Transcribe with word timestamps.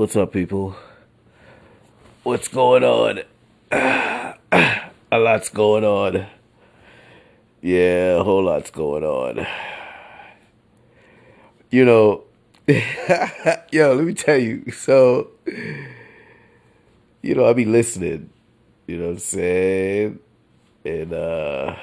What's 0.00 0.16
up, 0.16 0.32
people? 0.32 0.74
What's 2.22 2.48
going 2.48 2.82
on? 2.84 3.20
a 3.70 4.38
lot's 5.12 5.50
going 5.50 5.84
on. 5.84 6.26
Yeah, 7.60 8.16
a 8.18 8.24
whole 8.24 8.44
lot's 8.44 8.70
going 8.70 9.04
on. 9.04 9.46
You 11.70 11.84
know, 11.84 12.24
yo, 13.70 13.92
let 13.92 14.06
me 14.06 14.14
tell 14.14 14.38
you. 14.38 14.70
So, 14.70 15.32
you 17.20 17.34
know, 17.34 17.44
I 17.44 17.52
be 17.52 17.66
listening. 17.66 18.30
You 18.86 18.96
know 18.96 19.06
what 19.08 19.12
I'm 19.12 19.18
saying? 19.18 20.18
And, 20.82 21.12
uh, 21.12 21.76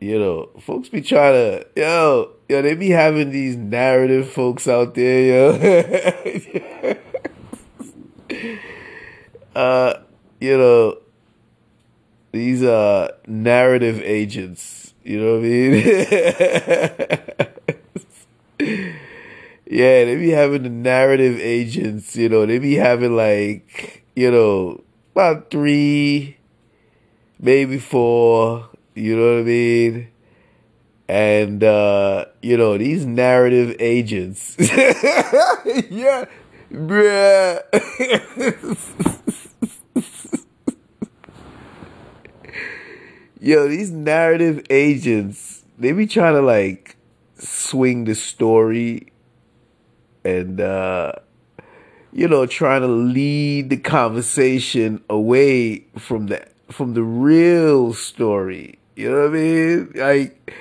you 0.00 0.18
know, 0.18 0.50
folks 0.60 0.88
be 0.88 1.00
trying 1.00 1.32
to, 1.32 1.66
yo, 1.74 2.32
yo, 2.48 2.62
they 2.62 2.74
be 2.74 2.90
having 2.90 3.30
these 3.30 3.56
narrative 3.56 4.30
folks 4.30 4.68
out 4.68 4.94
there, 4.94 5.22
yo. 5.22 6.96
uh, 9.54 9.94
you 10.40 10.58
know, 10.58 10.98
these 12.32 12.62
uh 12.62 13.08
narrative 13.26 14.00
agents, 14.02 14.94
you 15.02 15.18
know 15.18 15.36
what 15.36 15.44
I 15.44 15.48
mean? 15.48 15.72
yeah, 19.66 20.04
they 20.04 20.16
be 20.16 20.30
having 20.30 20.62
the 20.62 20.68
narrative 20.70 21.38
agents, 21.40 22.14
you 22.16 22.28
know, 22.28 22.44
they 22.44 22.58
be 22.58 22.74
having 22.74 23.16
like, 23.16 24.04
you 24.14 24.30
know, 24.30 24.84
about 25.12 25.50
three, 25.50 26.36
maybe 27.40 27.78
four, 27.78 28.68
you 28.96 29.14
know 29.16 29.34
what 29.34 29.40
I 29.40 29.44
mean? 29.44 30.08
And 31.08 31.62
uh, 31.62 32.24
you 32.42 32.56
know, 32.56 32.76
these 32.78 33.06
narrative 33.06 33.76
agents. 33.78 34.56
yeah, 34.58 36.24
bruh. 36.72 37.62
Yo, 43.38 43.68
these 43.68 43.90
narrative 43.92 44.64
agents, 44.70 45.62
they 45.78 45.92
be 45.92 46.06
trying 46.06 46.34
to 46.34 46.40
like 46.40 46.96
swing 47.38 48.04
the 48.04 48.14
story 48.14 49.12
and 50.24 50.58
uh 50.60 51.12
you 52.16 52.26
know, 52.26 52.46
trying 52.46 52.80
to 52.80 52.88
lead 52.88 53.68
the 53.68 53.76
conversation 53.76 55.04
away 55.10 55.80
from 55.98 56.28
the 56.28 56.46
from 56.70 56.94
the 56.94 57.02
real 57.02 57.92
story. 57.92 58.78
You 58.96 59.10
know 59.10 59.20
what 59.22 59.30
I 59.30 59.32
mean? 59.32 59.92
Like 59.94 60.52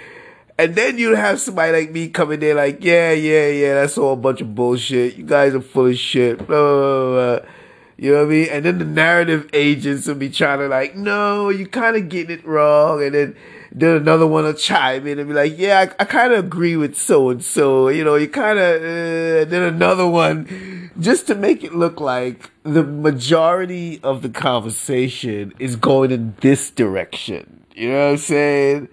and 0.57 0.73
then 0.73 0.97
you'd 0.97 1.17
have 1.17 1.41
somebody 1.41 1.71
like 1.73 1.91
me 1.91 2.07
coming 2.07 2.39
there 2.39 2.55
like, 2.55 2.83
yeah, 2.83 3.11
yeah, 3.11 3.49
yeah, 3.49 3.73
that's 3.73 3.97
all 3.97 4.13
a 4.13 4.15
bunch 4.15 4.39
of 4.39 4.55
bullshit. 4.55 5.17
You 5.17 5.25
guys 5.25 5.53
are 5.53 5.61
full 5.61 5.87
of 5.87 5.97
shit. 5.97 6.37
Blah, 6.37 6.45
blah, 6.47 7.09
blah. 7.11 7.49
You 7.97 8.11
know 8.11 8.19
what 8.19 8.27
I 8.27 8.29
mean? 8.29 8.47
And 8.49 8.65
then 8.65 8.77
the 8.79 8.85
narrative 8.85 9.49
agents 9.51 10.07
will 10.07 10.15
be 10.15 10.29
trying 10.29 10.59
to 10.59 10.67
like, 10.67 10.95
no, 10.95 11.49
you 11.49 11.67
kind 11.67 11.97
of 11.97 12.07
getting 12.07 12.39
it 12.39 12.45
wrong. 12.45 13.03
And 13.03 13.13
then, 13.13 13.35
then 13.73 13.97
another 13.97 14.27
one 14.27 14.45
will 14.45 14.53
chime 14.53 15.07
in 15.07 15.19
and 15.19 15.27
be 15.27 15.35
like, 15.35 15.57
yeah, 15.57 15.87
I, 15.99 16.03
I 16.03 16.05
kind 16.05 16.31
of 16.31 16.45
agree 16.45 16.77
with 16.77 16.95
so 16.95 17.29
and 17.29 17.43
so. 17.43 17.89
You 17.89 18.05
know, 18.05 18.15
you 18.15 18.29
kind 18.29 18.57
of, 18.57 18.81
uh, 18.81 19.49
then 19.49 19.61
another 19.61 20.07
one 20.07 20.91
just 20.99 21.27
to 21.27 21.35
make 21.35 21.65
it 21.65 21.73
look 21.73 21.99
like 21.99 22.49
the 22.63 22.83
majority 22.83 23.99
of 24.03 24.21
the 24.21 24.29
conversation 24.29 25.53
is 25.59 25.75
going 25.75 26.11
in 26.11 26.35
this 26.39 26.69
direction. 26.71 27.54
You 27.75 27.89
know 27.89 28.05
what 28.05 28.11
I'm 28.11 28.17
saying? 28.17 28.89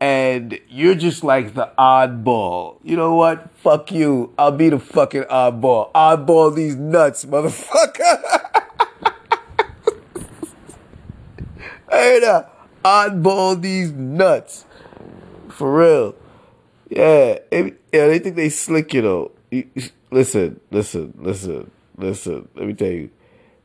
and 0.00 0.58
you're 0.68 0.94
just 0.94 1.24
like 1.24 1.54
the 1.54 1.72
oddball. 1.78 2.78
You 2.82 2.96
know 2.96 3.14
what? 3.14 3.50
Fuck 3.56 3.90
you. 3.90 4.32
I'll 4.38 4.52
be 4.52 4.68
the 4.68 4.78
fucking 4.78 5.24
oddball. 5.24 5.92
Oddball 5.92 6.54
these 6.54 6.76
nuts, 6.76 7.24
motherfucker. 7.24 8.22
hey, 11.90 12.20
uh, 12.24 12.44
oddball 12.84 13.60
these 13.60 13.90
nuts. 13.92 14.64
For 15.48 15.74
real. 15.74 16.14
Yeah. 16.88 17.38
yeah, 17.50 17.70
they 17.92 18.20
think 18.20 18.36
they 18.36 18.50
slick, 18.50 18.94
you 18.94 19.02
know. 19.02 19.32
Listen, 20.10 20.60
listen, 20.70 21.12
listen, 21.18 21.70
listen. 21.96 22.48
Let 22.54 22.66
me 22.66 22.74
tell 22.74 22.88
you. 22.88 23.10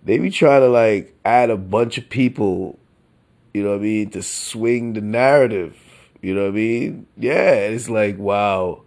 They 0.05 0.17
be 0.17 0.31
trying 0.31 0.61
to 0.61 0.67
like 0.67 1.15
add 1.23 1.49
a 1.49 1.55
bunch 1.55 1.97
of 1.97 2.09
people, 2.09 2.77
you 3.53 3.63
know 3.63 3.71
what 3.71 3.79
I 3.79 3.83
mean, 3.83 4.09
to 4.11 4.23
swing 4.23 4.93
the 4.93 5.01
narrative 5.01 5.77
you 6.23 6.33
know 6.33 6.43
what 6.43 6.51
I 6.51 6.51
mean? 6.51 7.05
Yeah, 7.17 7.51
it's 7.51 7.89
like 7.89 8.17
wow. 8.17 8.83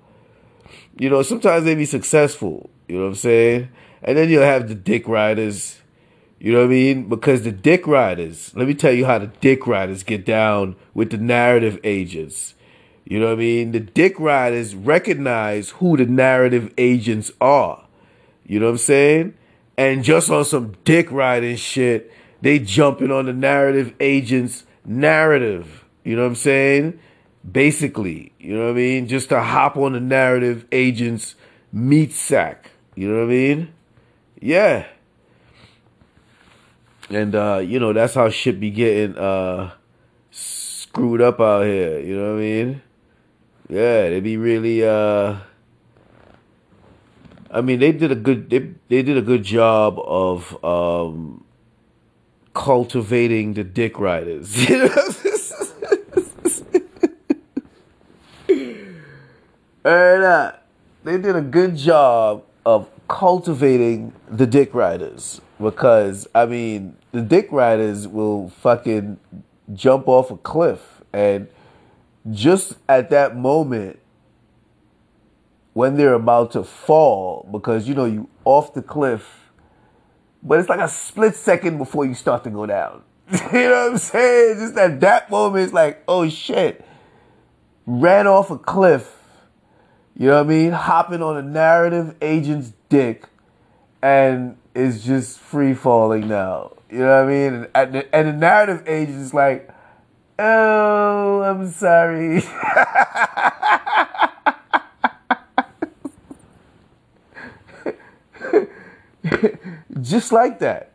You 0.99 1.11
know, 1.11 1.21
sometimes 1.23 1.67
they 1.67 1.75
be 1.75 1.85
successful. 1.85 2.71
You 2.89 2.97
know 2.97 3.03
what 3.03 3.09
I'm 3.11 3.15
saying? 3.17 3.69
And 4.03 4.17
then 4.17 4.31
you'll 4.31 4.43
have 4.43 4.69
the 4.69 4.75
dick 4.75 5.07
riders. 5.07 5.83
You 6.41 6.53
know 6.53 6.61
what 6.61 6.67
I 6.67 6.71
mean? 6.71 7.09
Because 7.11 7.43
the 7.43 7.53
dick 7.53 7.87
riders, 7.87 8.53
let 8.57 8.67
me 8.67 8.73
tell 8.73 8.93
you 8.93 9.05
how 9.05 9.19
the 9.19 9.27
dick 9.27 9.67
riders 9.67 10.03
get 10.03 10.25
down 10.25 10.77
with 10.95 11.11
the 11.11 11.19
narrative 11.19 11.79
agents. 11.85 12.55
You 13.05 13.21
know 13.21 13.27
what 13.27 13.35
I 13.35 13.37
mean? 13.37 13.73
The 13.73 13.81
dick 13.81 14.19
riders 14.19 14.75
recognize 14.75 15.71
who 15.71 15.99
the 15.99 16.07
narrative 16.07 16.73
agents 16.79 17.31
are. 17.39 17.87
You 18.47 18.61
know 18.61 18.67
what 18.67 18.73
I'm 18.73 18.79
saying? 18.79 19.35
And 19.77 20.03
just 20.03 20.31
on 20.31 20.47
some 20.47 20.75
dick 20.85 21.11
riding 21.11 21.57
shit, 21.57 22.11
they 22.47 22.59
jumping 22.59 23.11
on 23.11 23.27
the 23.27 23.33
narrative 23.33 23.95
agents' 23.99 24.65
narrative. 24.85 25.85
You 26.05 26.17
know 26.17 26.23
what 26.23 26.29
I'm 26.29 26.35
saying? 26.37 27.01
basically, 27.51 28.33
you 28.39 28.57
know 28.57 28.65
what 28.65 28.71
I 28.71 28.75
mean? 28.75 29.09
Just 29.09 29.29
to 29.31 29.41
hop 29.41 29.77
on 29.77 29.93
the 29.93 30.01
narrative 30.01 30.67
agent's 30.73 31.35
meat 31.73 32.13
sack. 32.13 32.71
You 32.95 33.09
know 33.09 33.19
what 33.19 33.25
I 33.25 33.27
mean? 33.27 33.75
Yeah. 34.41 34.87
And 37.11 37.35
uh, 37.35 37.59
you 37.59 37.79
know, 37.79 37.93
that's 37.93 38.15
how 38.15 38.29
shit 38.31 38.59
be 38.59 38.71
getting 38.71 39.17
uh 39.17 39.73
screwed 40.31 41.21
up 41.21 41.41
out 41.41 41.65
here, 41.65 42.01
you 42.01 42.17
know 42.17 42.33
what 42.33 42.39
I 42.39 42.43
mean? 42.43 42.83
Yeah, 43.69 44.09
they 44.11 44.21
be 44.21 44.37
really 44.37 44.85
uh 44.85 45.37
I 47.49 47.61
mean, 47.61 47.79
they 47.79 47.93
did 47.93 48.11
a 48.11 48.17
good 48.17 48.51
they 48.51 48.75
they 48.89 49.03
did 49.03 49.17
a 49.17 49.23
good 49.23 49.45
job 49.45 49.99
of 50.01 50.65
um 50.65 51.45
cultivating 52.57 53.53
the 53.53 53.63
dick 53.63 53.99
riders. 53.99 54.57
You 54.69 54.79
know 54.79 54.89
And 59.85 60.25
uh, 60.25 60.53
they 61.05 61.19
did 61.19 61.37
a 61.37 61.43
good 61.43 61.77
job 61.77 62.43
of 62.65 62.89
cultivating 63.09 64.13
the 64.29 64.47
dick 64.47 64.75
riders 64.75 65.41
because 65.61 66.27
I 66.35 66.47
mean 66.47 66.97
the 67.13 67.23
dick 67.23 67.53
riders 67.53 68.09
will 68.09 68.49
fucking 68.49 69.19
jump 69.75 70.09
off 70.09 70.33
a 70.33 70.37
cliff 70.39 71.03
and 71.13 71.47
just 72.33 72.79
at 72.89 73.11
that 73.11 73.37
moment 73.37 74.01
when 75.75 75.97
they're 75.97 76.15
about 76.15 76.51
to 76.53 76.65
fall 76.65 77.49
because 77.53 77.87
you 77.87 77.95
know 77.95 78.07
you 78.07 78.29
off 78.45 78.75
the 78.75 78.83
cliff 78.83 79.46
but 80.47 80.59
it's 80.61 80.69
like 80.69 80.81
a 80.81 80.89
split 80.89 81.37
second 81.37 81.77
before 81.79 82.07
you 82.07 82.15
start 82.15 82.45
to 82.45 82.51
go 82.51 82.65
down 82.65 83.03
you 83.33 83.39
know 83.53 83.85
what 83.85 83.93
i'm 83.93 83.99
saying 83.99 84.59
just 84.59 84.77
at 84.77 85.01
that 85.01 85.31
moment 85.31 85.65
it's 85.65 85.73
like 85.73 86.03
oh 86.09 86.29
shit 86.29 86.85
ran 87.87 88.27
off 88.27 88.51
a 88.51 88.59
cliff 88.59 89.17
you 90.19 90.29
know 90.29 90.37
what 90.37 90.47
I 90.47 90.49
mean? 90.49 90.73
Hopping 90.73 91.23
on 91.23 91.37
a 91.37 91.43
narrative 91.43 92.15
agent's 92.23 92.73
dick 92.89 93.29
and 94.01 94.57
is 94.75 95.05
just 95.05 95.39
free 95.39 95.75
falling 95.75 96.27
now. 96.27 96.73
You 96.91 97.01
know 97.01 97.23
what 97.23 97.31
I 97.31 97.51
mean? 97.51 97.67
And, 97.75 97.95
the, 97.95 98.15
and 98.15 98.29
the 98.29 98.33
narrative 98.33 98.89
agent 98.89 99.21
is 99.21 99.35
like, 99.35 99.69
oh, 100.39 101.43
I'm 101.43 101.71
sorry. 101.71 102.43
just 110.01 110.33
like 110.33 110.59
that. 110.61 110.93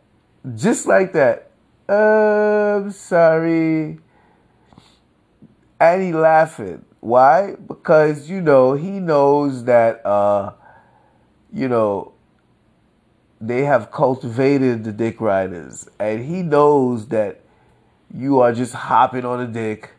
Just 0.56 0.86
like 0.86 1.13
that. 1.13 1.51
Oh, 1.88 2.77
I'm 2.77 2.92
sorry. 2.92 4.00
And 5.80 6.01
he 6.01 6.13
laughing. 6.13 6.86
Why? 7.00 7.56
Because 7.56 8.30
you 8.30 8.42
know 8.42 8.74
he 8.74 9.00
knows 9.00 9.63
that 9.65 10.06
uh, 10.06 10.53
you 11.51 11.68
know 11.68 12.13
they 13.39 13.63
have 13.63 13.92
cultivated 13.92 14.83
the 14.83 14.92
dick 14.92 15.19
riders, 15.19 15.89
and 16.00 16.24
he 16.24 16.44
knows 16.44 17.07
that 17.07 17.42
you 18.13 18.39
are 18.39 18.53
just 18.53 18.74
hopping 18.74 19.25
on 19.25 19.42
a 19.42 19.48
dick 19.48 19.92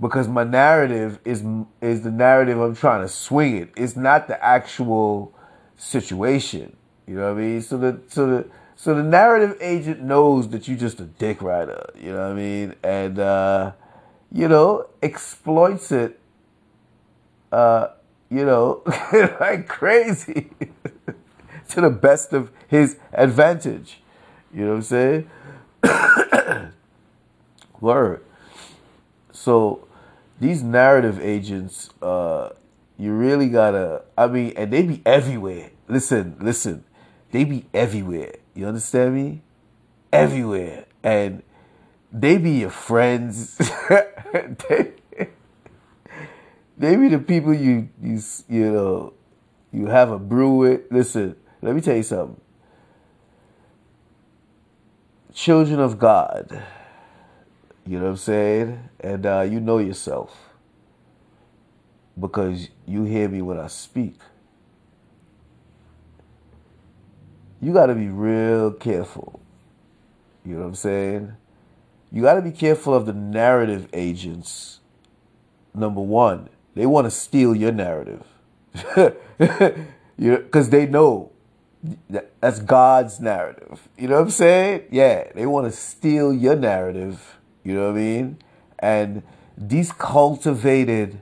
because 0.00 0.28
my 0.28 0.44
narrative 0.44 1.18
is 1.24 1.42
is 1.80 2.02
the 2.02 2.10
narrative 2.10 2.60
I'm 2.60 2.76
trying 2.76 3.02
to 3.02 3.08
swing 3.08 3.56
it. 3.56 3.70
It's 3.76 3.96
not 3.96 4.28
the 4.28 4.42
actual 4.42 5.34
situation. 5.76 6.76
You 7.08 7.14
know 7.14 7.32
what 7.32 7.38
I 7.38 7.42
mean? 7.42 7.62
So 7.62 7.78
the 7.78 8.00
so 8.08 8.26
the 8.26 8.48
so 8.76 8.94
the 8.94 9.02
narrative 9.02 9.56
agent 9.60 10.02
knows 10.02 10.48
that 10.50 10.68
you're 10.68 10.76
just 10.76 11.00
a 11.00 11.04
dick 11.04 11.40
rider. 11.42 11.90
You 11.98 12.12
know 12.12 12.28
what 12.28 12.32
I 12.32 12.34
mean? 12.34 12.74
And 12.82 13.18
uh, 13.18 13.72
you 14.30 14.48
know 14.48 14.88
exploits 15.02 15.90
it 15.90 16.20
uh, 17.52 17.88
you 18.30 18.44
know, 18.44 18.82
like 19.40 19.68
crazy. 19.68 20.50
to 21.68 21.80
the 21.80 21.90
best 21.90 22.32
of 22.32 22.50
his 22.66 22.98
advantage. 23.12 24.00
You 24.52 24.64
know 24.64 24.70
what 24.70 24.76
I'm 24.76 24.82
saying? 24.82 25.30
Word. 27.80 28.24
So 29.32 29.86
these 30.40 30.62
narrative 30.62 31.20
agents, 31.20 31.90
uh, 32.02 32.50
you 32.98 33.12
really 33.12 33.48
gotta. 33.48 34.02
I 34.16 34.26
mean, 34.26 34.52
and 34.56 34.72
they 34.72 34.82
be 34.82 35.02
everywhere. 35.04 35.70
Listen, 35.88 36.36
listen, 36.40 36.84
they 37.30 37.44
be 37.44 37.66
everywhere. 37.74 38.34
You 38.54 38.66
understand 38.66 39.14
me? 39.14 39.42
Everywhere, 40.12 40.86
and 41.02 41.42
they 42.10 42.38
be 42.38 42.52
your 42.60 42.70
friends. 42.70 43.56
they, 43.90 44.92
they 46.78 46.96
be 46.96 47.08
the 47.08 47.18
people 47.18 47.52
you 47.52 47.90
you 48.00 48.20
you 48.48 48.72
know 48.72 49.12
you 49.72 49.86
have 49.86 50.10
a 50.10 50.18
brew 50.18 50.56
with. 50.56 50.80
Listen, 50.90 51.36
let 51.60 51.74
me 51.74 51.82
tell 51.82 51.96
you 51.96 52.02
something. 52.02 52.40
Children 55.34 55.78
of 55.78 55.98
God, 55.98 56.62
you 57.86 57.98
know 57.98 58.04
what 58.04 58.10
I'm 58.10 58.16
saying, 58.16 58.88
and 59.00 59.26
uh, 59.26 59.42
you 59.42 59.60
know 59.60 59.78
yourself 59.78 60.48
because 62.18 62.68
you 62.86 63.04
hear 63.04 63.28
me 63.28 63.42
when 63.42 63.58
I 63.58 63.66
speak. 63.68 64.16
You 67.60 67.72
got 67.72 67.86
to 67.86 67.94
be 67.94 68.08
real 68.08 68.72
careful. 68.72 69.40
You 70.44 70.54
know 70.54 70.60
what 70.60 70.68
I'm 70.68 70.74
saying? 70.74 71.32
You 72.10 72.22
got 72.22 72.34
to 72.34 72.42
be 72.42 72.52
careful 72.52 72.94
of 72.94 73.06
the 73.06 73.12
narrative 73.12 73.88
agents. 73.92 74.80
Number 75.74 76.00
one, 76.00 76.48
they 76.74 76.86
want 76.86 77.06
to 77.06 77.10
steal 77.10 77.54
your 77.54 77.72
narrative. 77.72 78.24
you 78.96 79.12
know, 80.16 80.36
because 80.36 80.70
they 80.70 80.86
know 80.86 81.32
that's 82.40 82.60
God's 82.60 83.20
narrative. 83.20 83.88
You 83.96 84.08
know 84.08 84.16
what 84.16 84.22
I'm 84.22 84.30
saying? 84.30 84.84
Yeah, 84.90 85.30
they 85.34 85.46
want 85.46 85.66
to 85.66 85.72
steal 85.72 86.32
your 86.32 86.56
narrative. 86.56 87.38
You 87.64 87.74
know 87.74 87.86
what 87.88 87.96
I 87.96 88.00
mean? 88.00 88.38
And 88.78 89.22
these 89.56 89.92
cultivated 89.92 91.20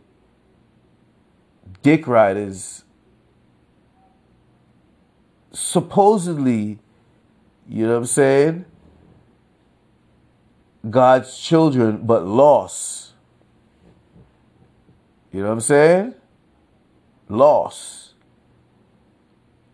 dick 1.83 2.07
riders 2.07 2.85
supposedly, 5.57 6.79
you 7.69 7.87
know 7.87 7.93
what 7.93 7.99
I'm 7.99 8.07
saying? 8.07 8.65
God's 10.89 11.39
children, 11.39 12.03
but 12.05 12.27
lost. 12.27 13.13
You 15.33 15.41
know 15.41 15.49
what 15.49 15.55
I'm 15.55 15.61
saying? 15.61 16.15
Lost 17.29 18.13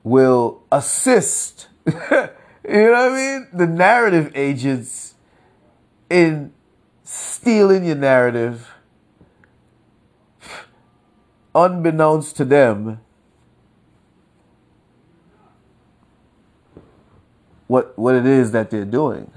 will 0.04 0.62
assist, 0.72 1.68
you 1.86 1.92
know 1.94 2.28
what 2.64 3.12
I 3.12 3.14
mean? 3.14 3.48
The 3.52 3.66
narrative 3.66 4.32
agents 4.34 5.14
in 6.10 6.52
stealing 7.04 7.84
your 7.84 7.96
narrative, 7.96 8.72
unbeknownst 11.54 12.36
to 12.36 12.44
them, 12.44 13.00
what 17.72 17.98
what 17.98 18.14
it 18.14 18.26
is 18.26 18.50
that 18.50 18.68
they're 18.68 18.84
doing. 18.84 19.30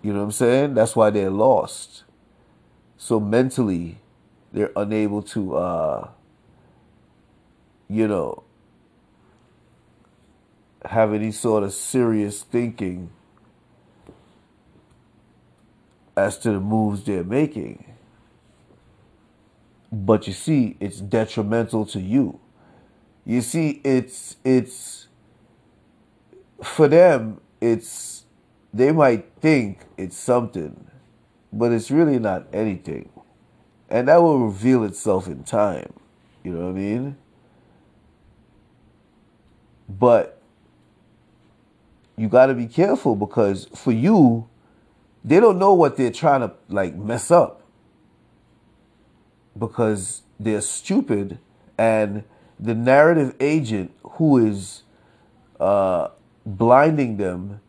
You 0.00 0.12
know 0.12 0.20
what 0.20 0.26
I'm 0.26 0.30
saying? 0.30 0.74
That's 0.74 0.94
why 0.94 1.10
they're 1.10 1.28
lost. 1.28 2.04
So 2.96 3.18
mentally, 3.18 3.98
they're 4.52 4.70
unable 4.76 5.20
to, 5.22 5.56
uh, 5.56 6.08
you 7.88 8.06
know, 8.06 8.44
have 10.84 11.12
any 11.12 11.32
sort 11.32 11.64
of 11.64 11.72
serious 11.72 12.44
thinking 12.44 13.10
as 16.16 16.38
to 16.38 16.52
the 16.52 16.60
moves 16.60 17.02
they're 17.02 17.24
making. 17.24 17.92
But 19.90 20.28
you 20.28 20.32
see, 20.32 20.76
it's 20.78 21.00
detrimental 21.00 21.86
to 21.86 22.00
you. 22.00 22.38
You 23.26 23.40
see, 23.40 23.80
it's 23.82 24.36
it's 24.44 25.08
for 26.62 26.88
them, 26.88 27.40
it's 27.60 28.24
they 28.72 28.90
might 28.92 29.26
think 29.40 29.80
it's 29.96 30.16
something, 30.16 30.90
but 31.52 31.72
it's 31.72 31.90
really 31.90 32.18
not 32.18 32.46
anything. 32.52 33.08
And 33.88 34.08
that 34.08 34.20
will 34.22 34.40
reveal 34.40 34.82
itself 34.84 35.26
in 35.28 35.44
time. 35.44 35.92
You 36.42 36.52
know 36.52 36.66
what 36.66 36.70
I 36.70 36.72
mean? 36.72 37.16
But 39.88 40.40
you 42.16 42.28
got 42.28 42.46
to 42.46 42.54
be 42.54 42.66
careful 42.66 43.14
because 43.16 43.66
for 43.74 43.92
you, 43.92 44.48
they 45.24 45.40
don't 45.40 45.58
know 45.58 45.72
what 45.72 45.96
they're 45.96 46.10
trying 46.10 46.40
to 46.40 46.52
like 46.68 46.94
mess 46.94 47.30
up 47.30 47.62
because 49.58 50.22
they're 50.38 50.60
stupid 50.60 51.38
and 51.78 52.24
the 52.58 52.74
narrative 52.74 53.34
agent 53.40 53.92
who 54.02 54.38
is 54.38 54.82
uh, 55.60 56.08
blinding 56.44 57.16
them 57.16 57.60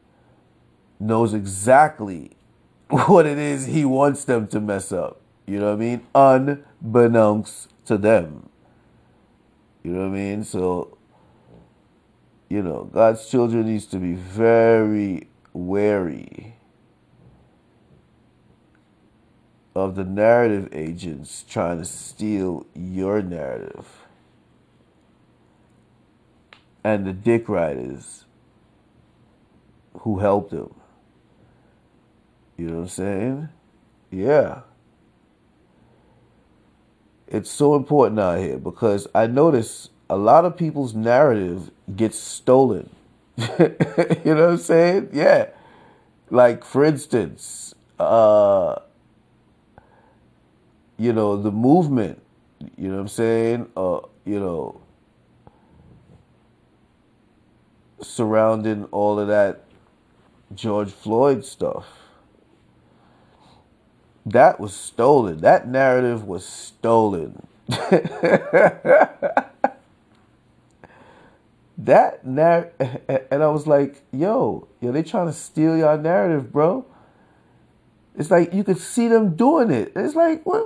knows 1.00 1.33
exactly 1.33 2.31
what 2.89 3.25
it 3.25 3.38
is 3.38 3.66
he 3.66 3.86
wants 3.86 4.25
them 4.25 4.48
to 4.48 4.60
mess 4.60 4.92
up. 4.92 5.22
You 5.45 5.60
know 5.60 5.68
what 5.68 5.74
I 5.74 5.75
mean? 5.75 6.07
Unbeknownst 6.16 7.69
to 7.86 7.98
them. 7.98 8.50
You 9.83 9.92
know 9.92 10.10
what 10.10 10.16
I 10.16 10.19
mean? 10.19 10.44
So, 10.44 10.98
you 12.50 12.63
know, 12.63 12.89
God's 12.92 13.30
children 13.30 13.68
needs 13.68 13.86
to 13.88 13.98
be 13.98 14.13
very 14.13 15.28
wary 15.54 16.56
of 19.75 19.95
the 19.95 20.04
narrative 20.04 20.69
agents 20.71 21.44
trying 21.48 21.78
to 21.80 21.86
steal 21.86 22.66
your 22.74 23.21
narrative. 23.21 23.88
And 26.83 27.06
the 27.06 27.13
dick 27.13 27.50
riders 27.50 28.25
who 30.06 30.19
helped 30.19 30.54
him. 30.54 30.69
You 32.57 32.68
know 32.68 32.75
what 32.75 32.81
I'm 32.81 32.88
saying? 32.88 33.50
Yeah. 34.12 34.62
It's 37.28 37.50
so 37.50 37.74
important 37.75 38.19
out 38.19 38.38
here 38.38 38.60
because 38.60 39.07
I 39.16 39.25
notice 39.25 39.90
a 40.07 40.16
lot 40.16 40.46
of 40.46 40.56
people's 40.56 40.94
narrative 40.94 41.71
gets 41.95 42.19
stolen. 42.19 42.92
you 43.38 43.45
know 43.57 44.35
what 44.35 44.50
I'm 44.52 44.57
saying? 44.57 45.09
Yeah. 45.12 45.47
Like 46.30 46.64
for 46.64 46.85
instance, 46.85 47.74
uh 47.97 48.76
you 50.97 51.14
know, 51.14 51.35
the 51.35 51.52
movement, 51.52 52.21
you 52.78 52.90
know 52.90 52.95
what 52.95 53.02
I'm 53.02 53.07
saying? 53.07 53.69
Uh, 53.76 54.02
you 54.24 54.40
know, 54.40 54.81
surrounding 58.02 58.85
all 58.85 59.19
of 59.19 59.28
that 59.28 59.65
George 60.56 60.92
Floyd 60.92 61.45
stuff 61.45 61.85
that 64.26 64.59
was 64.59 64.74
stolen. 64.76 65.42
That 65.42 65.68
narrative 65.68 66.26
was 66.26 66.45
stolen. 66.45 67.45
that 71.78 72.26
narrative, 72.26 73.02
and 73.31 73.44
I 73.44 73.47
was 73.47 73.68
like, 73.68 74.02
yo, 74.12 74.68
yo, 74.81 74.92
they 74.92 75.04
trying 75.04 75.28
to 75.28 75.33
steal 75.33 75.78
your 75.78 75.97
narrative, 75.97 76.52
bro. 76.52 76.85
It's 78.18 78.31
like 78.31 78.54
you 78.54 78.64
could 78.64 78.80
see 78.80 79.07
them 79.07 79.35
doing 79.35 79.69
it. 79.69 79.92
It's 79.95 80.16
like, 80.16 80.45
what, 80.45 80.64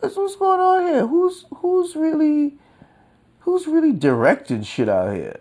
what's 0.00 0.36
going 0.36 0.60
on 0.60 0.86
here? 0.86 1.06
Who's 1.06 1.44
who's 1.56 1.96
really, 1.96 2.54
who's 3.40 3.66
really 3.66 3.92
directing 3.92 4.62
shit 4.62 4.88
out 4.88 5.14
here? 5.14 5.40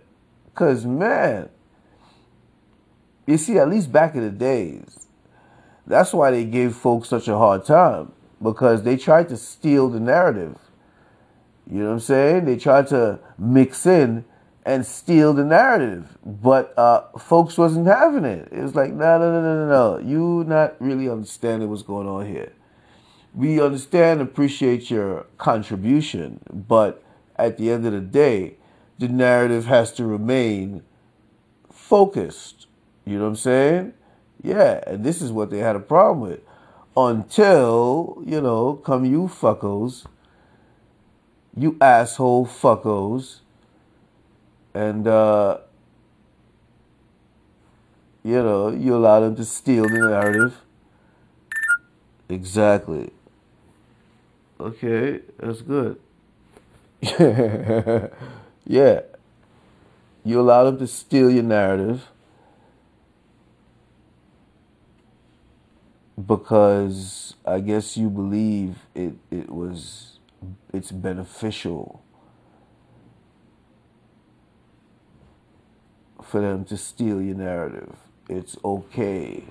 Cause 0.55 0.85
man, 0.85 1.49
you 3.25 3.37
see, 3.37 3.57
at 3.57 3.69
least 3.69 3.91
back 3.91 4.15
in 4.15 4.21
the 4.21 4.29
days, 4.29 5.07
that's 5.85 6.13
why 6.13 6.31
they 6.31 6.45
gave 6.45 6.75
folks 6.75 7.09
such 7.09 7.27
a 7.27 7.37
hard 7.37 7.65
time 7.65 8.11
because 8.41 8.83
they 8.83 8.97
tried 8.97 9.29
to 9.29 9.37
steal 9.37 9.89
the 9.89 9.99
narrative. 9.99 10.57
You 11.69 11.79
know 11.79 11.87
what 11.87 11.93
I'm 11.93 11.99
saying? 12.01 12.45
They 12.45 12.57
tried 12.57 12.87
to 12.87 13.19
mix 13.37 13.85
in 13.85 14.25
and 14.65 14.85
steal 14.85 15.33
the 15.33 15.43
narrative, 15.43 16.17
but 16.25 16.77
uh, 16.77 17.03
folks 17.17 17.57
wasn't 17.57 17.87
having 17.87 18.25
it. 18.25 18.49
It 18.51 18.61
was 18.61 18.75
like, 18.75 18.93
no, 18.93 19.17
no, 19.17 19.31
no, 19.31 19.41
no, 19.41 19.65
no, 19.65 19.67
no. 19.67 19.97
You 19.99 20.43
not 20.47 20.75
really 20.79 21.09
understanding 21.09 21.69
what's 21.69 21.81
going 21.81 22.07
on 22.07 22.27
here. 22.27 22.53
We 23.33 23.61
understand, 23.61 24.21
appreciate 24.21 24.91
your 24.91 25.25
contribution, 25.37 26.39
but 26.51 27.03
at 27.35 27.57
the 27.57 27.71
end 27.71 27.85
of 27.85 27.93
the 27.93 27.99
day, 27.99 28.55
the 28.99 29.07
narrative 29.07 29.65
has 29.65 29.91
to 29.93 30.05
remain 30.05 30.83
focused. 31.71 32.62
You 33.05 33.17
know 33.17 33.23
what 33.23 33.29
I'm 33.29 33.35
saying? 33.35 33.93
Yeah, 34.41 34.83
and 34.87 35.03
this 35.03 35.21
is 35.21 35.31
what 35.31 35.49
they 35.49 35.59
had 35.59 35.75
a 35.75 35.79
problem 35.79 36.29
with. 36.29 36.41
Until, 36.95 38.21
you 38.25 38.39
know, 38.41 38.75
come 38.75 39.05
you 39.05 39.23
fuckos, 39.23 40.05
you 41.55 41.77
asshole 41.81 42.45
fuckos, 42.45 43.39
and 44.73 45.07
uh, 45.07 45.59
you 48.23 48.41
know 48.41 48.69
you 48.69 48.95
allow 48.95 49.19
them 49.19 49.35
to 49.35 49.45
steal 49.45 49.87
the 49.87 49.99
narrative. 49.99 50.57
Exactly. 52.29 53.11
Okay, 54.59 55.21
that's 55.37 55.61
good. 55.61 55.99
yeah. 58.65 59.01
You 60.25 60.39
allow 60.39 60.63
them 60.63 60.77
to 60.79 60.87
steal 60.87 61.29
your 61.29 61.43
narrative 61.43 62.07
because 66.27 67.35
I 67.45 67.59
guess 67.61 67.97
you 67.97 68.09
believe 68.09 68.77
it, 68.95 69.15
it 69.31 69.49
was 69.49 70.19
it's 70.73 70.91
beneficial 70.91 72.03
for 76.23 76.41
them 76.41 76.65
to 76.65 76.77
steal 76.77 77.21
your 77.21 77.35
narrative. 77.35 77.95
It's 78.29 78.57
okay. 78.65 79.43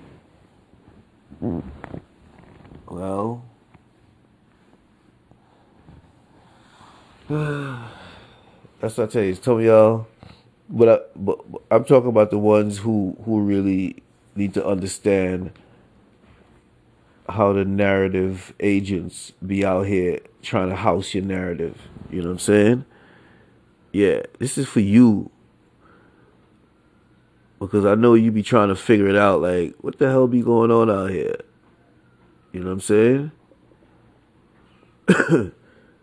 Well, 2.87 3.45
that's 7.29 8.97
what 8.97 8.99
I 8.99 9.07
tell 9.07 9.23
you. 9.23 9.35
Tell 9.35 9.57
me 9.57 9.67
y'all, 9.67 10.07
but, 10.69 10.89
I, 10.89 10.99
but 11.15 11.39
I'm 11.71 11.85
talking 11.85 12.09
about 12.09 12.31
the 12.31 12.39
ones 12.39 12.79
who 12.79 13.17
who 13.25 13.41
really 13.41 14.03
need 14.35 14.53
to 14.55 14.65
understand 14.65 15.51
how 17.29 17.53
the 17.53 17.65
narrative 17.65 18.53
agents 18.59 19.31
be 19.45 19.65
out 19.65 19.87
here 19.87 20.19
trying 20.41 20.69
to 20.69 20.75
house 20.75 21.13
your 21.13 21.23
narrative. 21.23 21.79
You 22.09 22.21
know 22.21 22.27
what 22.27 22.33
I'm 22.33 22.39
saying? 22.39 22.85
Yeah, 23.91 24.23
this 24.39 24.57
is 24.57 24.67
for 24.67 24.81
you. 24.81 25.31
Because 27.59 27.85
I 27.85 27.95
know 27.95 28.13
you 28.13 28.31
be 28.31 28.43
trying 28.43 28.67
to 28.69 28.75
figure 28.75 29.07
it 29.07 29.15
out 29.15 29.41
like, 29.41 29.75
what 29.79 29.97
the 29.97 30.09
hell 30.09 30.27
be 30.27 30.41
going 30.41 30.69
on 30.69 30.89
out 30.89 31.11
here? 31.11 31.37
You 32.51 32.59
know 32.59 32.67
what 32.67 32.73
I'm 32.73 32.79
saying? 32.81 33.31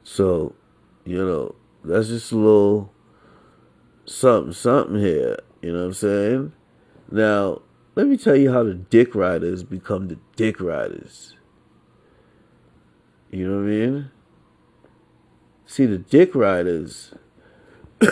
so, 0.03 0.55
you 1.05 1.19
know, 1.19 1.55
that's 1.85 2.09
just 2.09 2.33
a 2.33 2.37
little 2.37 2.93
something, 4.07 4.53
something 4.53 4.99
here. 4.99 5.37
You 5.61 5.73
know 5.73 5.81
what 5.81 5.87
I'm 5.87 5.95
saying? 5.95 6.53
Now, 7.11 7.63
let 8.01 8.09
me 8.09 8.17
tell 8.17 8.35
you 8.35 8.51
how 8.51 8.63
the 8.63 8.73
dick 8.73 9.15
riders 9.15 9.63
become 9.63 10.09
the 10.09 10.17
dick 10.35 10.59
riders. 10.59 11.35
You 13.31 13.47
know 13.47 13.57
what 13.59 13.65
I 13.65 13.73
mean? 13.73 14.11
See, 15.67 15.85
the 15.85 15.99
dick 15.99 16.35
riders. 16.35 17.13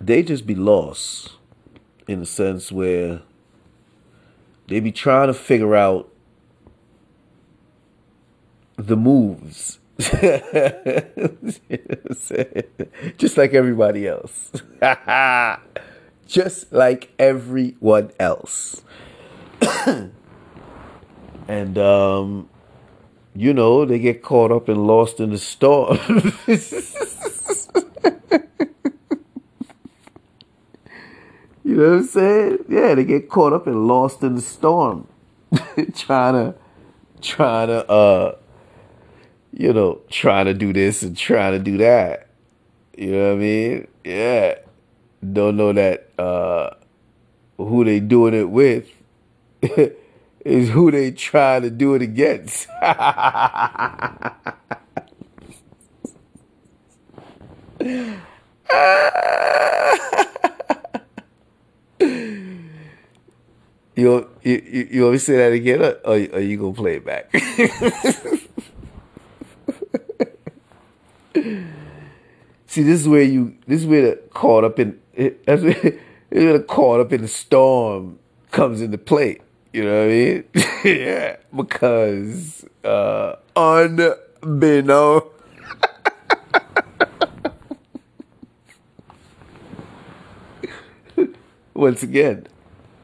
they 0.00 0.22
just 0.22 0.46
be 0.46 0.54
lost 0.54 1.32
in 2.08 2.20
the 2.20 2.26
sense 2.26 2.72
where 2.72 3.20
they 4.68 4.80
be 4.80 4.92
trying 4.92 5.26
to 5.26 5.34
figure 5.34 5.76
out 5.76 6.10
the 8.76 8.96
moves 8.96 9.78
Just 13.18 13.36
like 13.36 13.54
everybody 13.54 14.08
else. 14.08 14.50
Just 16.26 16.72
like 16.72 17.12
everyone 17.18 18.10
else. 18.18 18.82
and 21.46 21.78
um 21.78 22.48
you 23.34 23.54
know, 23.54 23.84
they 23.84 23.98
get 23.98 24.22
caught 24.22 24.50
up 24.50 24.68
and 24.68 24.86
lost 24.86 25.20
in 25.20 25.30
the 25.30 25.38
storm. 25.38 25.98
you 31.64 31.76
know 31.76 31.90
what 31.90 31.98
I'm 31.98 32.04
saying? 32.04 32.58
Yeah, 32.68 32.94
they 32.94 33.04
get 33.04 33.30
caught 33.30 33.52
up 33.52 33.66
and 33.66 33.86
lost 33.86 34.22
in 34.22 34.34
the 34.34 34.42
storm. 34.42 35.08
trying 35.94 36.34
to 36.34 36.54
trying 37.20 37.68
to 37.68 37.88
uh 37.88 38.36
you 39.52 39.72
know, 39.72 40.00
trying 40.10 40.46
to 40.46 40.54
do 40.54 40.72
this 40.72 41.02
and 41.02 41.16
trying 41.16 41.52
to 41.52 41.58
do 41.58 41.76
that. 41.78 42.28
You 42.96 43.12
know 43.12 43.28
what 43.28 43.34
I 43.34 43.40
mean? 43.40 43.88
Yeah. 44.04 44.58
Don't 45.32 45.56
know 45.56 45.72
that 45.72 46.10
uh, 46.18 46.70
who 47.56 47.84
they 47.84 48.00
doing 48.00 48.34
it 48.34 48.50
with 48.50 48.88
is 50.44 50.70
who 50.70 50.90
they 50.90 51.12
trying 51.12 51.62
to 51.62 51.70
do 51.70 51.94
it 51.94 52.02
against. 52.02 52.66
you, 63.94 64.28
you 64.42 64.88
you 64.90 65.02
want 65.02 65.12
me 65.12 65.18
to 65.18 65.24
say 65.24 65.36
that 65.36 65.52
again, 65.52 65.82
or, 65.82 65.96
or 66.04 66.40
you 66.40 66.58
gonna 66.58 66.72
play 66.72 66.96
it 66.96 67.04
back? 67.04 67.32
See, 71.34 72.82
this 72.82 73.00
is 73.00 73.08
where 73.08 73.22
you, 73.22 73.56
this 73.66 73.80
is 73.82 73.86
where 73.86 74.02
the 74.02 74.16
caught 74.30 74.64
up 74.64 74.78
in, 74.78 74.98
that's 75.14 75.62
where, 75.62 75.74
where 76.28 76.58
the 76.58 76.64
caught 76.66 77.00
up 77.00 77.12
in 77.12 77.22
the 77.22 77.28
storm 77.28 78.18
comes 78.50 78.80
into 78.80 78.98
play. 78.98 79.38
You 79.72 79.84
know 79.84 80.00
what 80.00 80.04
I 80.04 80.08
mean? 80.08 80.44
yeah, 80.84 81.36
because 81.54 82.64
uh, 82.84 83.36
unbeknown. 83.56 85.22
Once 91.74 92.02
again, 92.02 92.46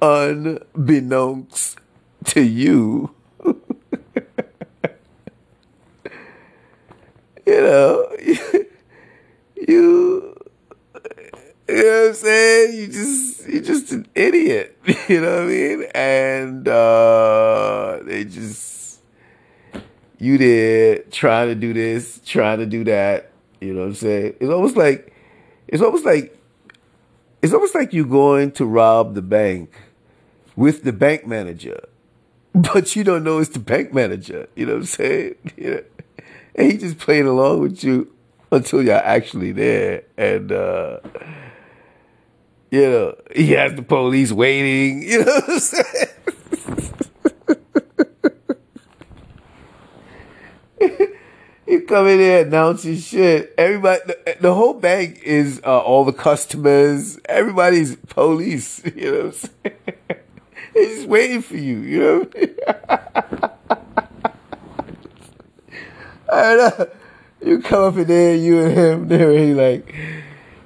unbeknownst 0.02 1.78
to 2.24 2.42
you, 2.42 3.14
you 7.48 7.62
know, 7.62 8.06
you, 8.22 8.38
you 9.66 10.34
know 11.68 12.00
what 12.00 12.08
I'm 12.08 12.14
saying? 12.14 12.76
You 12.76 12.86
just, 12.88 13.48
you're 13.48 13.62
just 13.62 13.92
an 13.92 14.06
idiot. 14.14 14.76
You 15.08 15.22
know 15.22 15.36
what 15.36 15.44
I 15.44 15.46
mean? 15.46 15.84
And, 15.94 16.68
uh, 16.68 18.00
they 18.02 18.24
just, 18.24 19.00
you 20.18 20.36
there 20.36 20.98
trying 21.10 21.48
to 21.48 21.54
do 21.54 21.72
this, 21.72 22.20
trying 22.26 22.58
to 22.58 22.66
do 22.66 22.84
that. 22.84 23.32
You 23.60 23.72
know 23.72 23.80
what 23.80 23.86
I'm 23.86 23.94
saying? 23.94 24.34
It's 24.38 24.50
almost 24.50 24.76
like, 24.76 25.14
it's 25.66 25.82
almost 25.82 26.04
like, 26.04 26.38
it's 27.40 27.54
almost 27.54 27.74
like 27.74 27.94
you're 27.94 28.04
going 28.04 28.50
to 28.52 28.66
rob 28.66 29.14
the 29.14 29.22
bank 29.22 29.74
with 30.56 30.82
the 30.84 30.92
bank 30.92 31.26
manager, 31.26 31.80
but 32.54 32.94
you 32.94 33.04
don't 33.04 33.24
know 33.24 33.38
it's 33.38 33.50
the 33.50 33.60
bank 33.60 33.94
manager. 33.94 34.46
You 34.54 34.66
know 34.66 34.74
what 34.74 34.80
I'm 34.80 34.86
saying? 34.86 35.34
Yeah 35.56 35.80
and 36.58 36.72
he 36.72 36.76
just 36.76 36.98
playing 36.98 37.26
along 37.26 37.60
with 37.60 37.84
you 37.84 38.12
until 38.50 38.82
you're 38.82 38.96
actually 38.96 39.52
there. 39.52 40.02
And, 40.16 40.50
uh, 40.50 40.98
you 42.70 42.82
know, 42.82 43.14
he 43.34 43.52
has 43.52 43.74
the 43.74 43.82
police 43.82 44.32
waiting, 44.32 45.02
you 45.08 45.24
know 45.24 45.40
what 45.46 45.48
I'm 45.48 45.60
saying? 45.60 46.08
you 51.68 51.80
come 51.82 52.08
in 52.08 52.18
there 52.18 52.44
announcing 52.44 52.96
shit. 52.96 53.54
Everybody, 53.56 54.00
the, 54.06 54.36
the 54.40 54.54
whole 54.54 54.74
bank 54.74 55.20
is 55.22 55.60
uh, 55.64 55.78
all 55.78 56.04
the 56.04 56.12
customers. 56.12 57.20
Everybody's 57.26 57.94
police. 57.96 58.82
You 58.96 59.12
know 59.12 59.18
what 59.18 59.26
I'm 59.26 59.32
saying? 59.32 59.76
He's 60.74 60.96
just 60.96 61.08
waiting 61.08 61.40
for 61.40 61.56
you. 61.56 61.78
You 61.78 62.00
know. 62.00 63.47
And, 66.30 66.60
uh, 66.60 66.86
you 67.40 67.60
come 67.60 67.84
up 67.84 67.96
in 67.96 68.06
there, 68.06 68.34
you 68.34 68.64
and 68.64 68.74
him, 68.74 69.08
they're 69.16 69.28
really 69.28 69.54
like, 69.54 69.94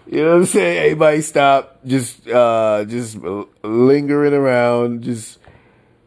you 0.07 0.23
know 0.23 0.31
what 0.31 0.37
I'm 0.37 0.47
saying? 0.47 0.79
Everybody 0.79 1.21
stop, 1.21 1.85
just, 1.85 2.27
uh, 2.29 2.85
just 2.87 3.19
lingering 3.63 4.35
around, 4.35 5.03
just, 5.03 5.39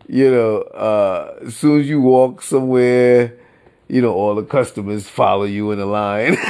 you 0.07 0.29
know, 0.29 0.57
uh, 0.62 1.39
as 1.45 1.55
soon 1.55 1.81
as 1.81 1.89
you 1.89 2.01
walk 2.01 2.41
somewhere, 2.41 3.38
you 3.88 4.01
know, 4.01 4.13
all 4.13 4.35
the 4.35 4.43
customers 4.43 5.07
follow 5.07 5.43
you 5.43 5.71
in 5.71 5.79
the 5.79 5.85
line. 5.85 6.38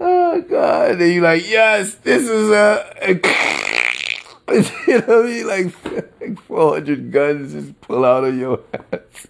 oh 0.00 0.40
God. 0.48 1.00
And 1.00 1.12
you 1.12 1.20
like, 1.20 1.48
yes, 1.48 1.94
this 1.96 2.28
is 2.28 2.50
a 2.50 3.14
you 4.48 5.00
know 5.00 5.06
what 5.06 5.26
I 5.26 5.28
mean? 5.28 5.46
Like, 5.46 5.84
like 6.20 6.40
400 6.42 7.10
guns 7.10 7.52
just 7.52 7.80
pull 7.80 8.04
out 8.04 8.24
of 8.24 8.36
your 8.36 8.60
ass. 8.92 9.26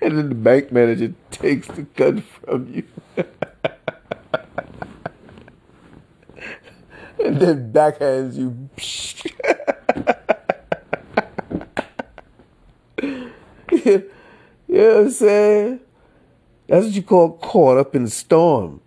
and 0.00 0.18
then 0.18 0.28
the 0.28 0.34
bank 0.34 0.70
manager 0.70 1.14
takes 1.30 1.66
the 1.68 1.82
gun 1.82 2.20
from 2.20 2.72
you. 2.72 2.84
and 7.24 7.40
then 7.40 7.72
backhands 7.72 8.36
you. 8.36 8.68
you 13.70 14.08
know 14.68 14.88
what 14.94 14.96
I'm 14.98 15.10
saying? 15.10 15.80
That's 16.68 16.86
what 16.86 16.94
you 16.94 17.02
call 17.02 17.32
caught 17.38 17.78
up 17.78 17.96
in 17.96 18.04
the 18.04 18.10
storm. 18.10 18.80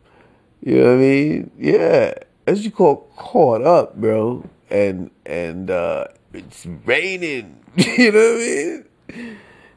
You 0.62 0.78
know 0.78 0.86
what 0.86 0.94
I 0.94 0.96
mean? 0.96 1.52
Yeah. 1.58 2.14
What 2.48 2.60
you 2.60 2.72
call 2.72 3.12
caught 3.18 3.62
up, 3.62 3.98
bro. 3.98 4.50
And 4.70 5.12
and 5.26 5.70
uh 5.70 6.06
it's 6.32 6.66
raining. 6.86 7.60
you 7.76 8.10
know 8.14 8.20
what 8.20 8.36
I 8.36 8.38
mean? 8.38 8.86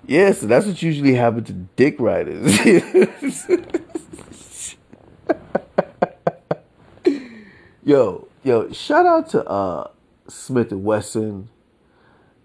Yeah, 0.07 0.31
so 0.31 0.47
that's 0.47 0.67
what 0.67 0.81
usually 0.81 1.15
happens 1.15 1.49
to 1.49 1.55
dick 1.55 1.97
riders. 1.99 2.57
yo, 7.85 8.29
yo, 8.45 8.71
shout 8.71 9.05
out 9.05 9.31
to 9.31 9.45
uh 9.49 9.89
Smith 10.29 10.71
and 10.71 10.85
Wesson, 10.85 11.49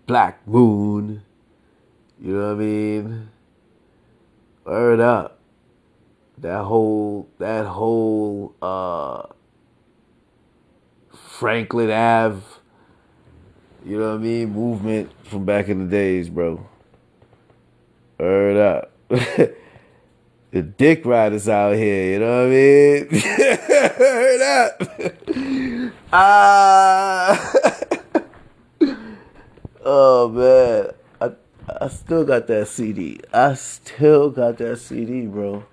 Black 0.08 0.48
Moon. 0.48 1.22
You 2.20 2.34
know 2.34 2.48
what 2.48 2.64
I 2.64 2.66
mean? 2.66 3.30
Word 4.66 5.00
up. 5.02 5.38
That 6.40 6.64
whole 6.64 7.30
that 7.38 7.68
whole 7.68 8.56
uh 8.60 9.28
Franklin 11.40 11.92
Ave, 11.92 12.42
you 13.86 14.00
know 14.00 14.12
what 14.12 14.16
I 14.16 14.24
mean, 14.24 14.54
movement 14.54 15.12
from 15.26 15.44
back 15.44 15.68
in 15.68 15.80
the 15.80 15.86
days, 15.86 16.30
bro. 16.30 16.66
Heard 18.18 18.56
up. 18.56 18.92
the 19.10 20.62
dick 20.62 21.06
riders 21.06 21.50
out 21.50 21.76
here, 21.76 22.14
you 22.14 22.20
know 22.20 22.38
what 22.38 22.46
I 22.46 22.50
mean? 22.50 23.08
Heard 23.98 24.42
up. 24.42 25.92
Ah. 26.18 27.52
oh 29.84 30.30
man. 30.30 30.92
I 31.20 31.32
I 31.82 31.88
still 31.90 32.24
got 32.24 32.48
that 32.48 32.70
CD. 32.70 33.20
I 33.34 33.56
still 33.56 34.30
got 34.30 34.58
that 34.60 34.78
CD, 34.78 35.26
bro. 35.26 35.66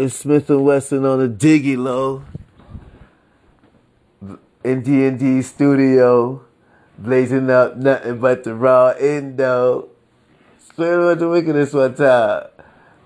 It's 0.00 0.16
Smith 0.16 0.48
and 0.48 0.64
Wesson 0.64 1.04
on 1.04 1.20
a 1.20 1.28
Diggy 1.28 1.76
Low. 1.76 2.24
In 4.64 4.82
D&D 4.82 5.42
studio. 5.42 6.42
Blazing 6.96 7.50
up 7.50 7.76
nothing 7.76 8.18
but 8.18 8.42
the 8.44 8.54
raw 8.54 8.94
endo. 8.98 9.90
Straight 10.58 10.94
about 10.94 11.18
the 11.18 11.28
wickedness 11.28 11.74
one 11.74 11.94
time. 11.94 12.46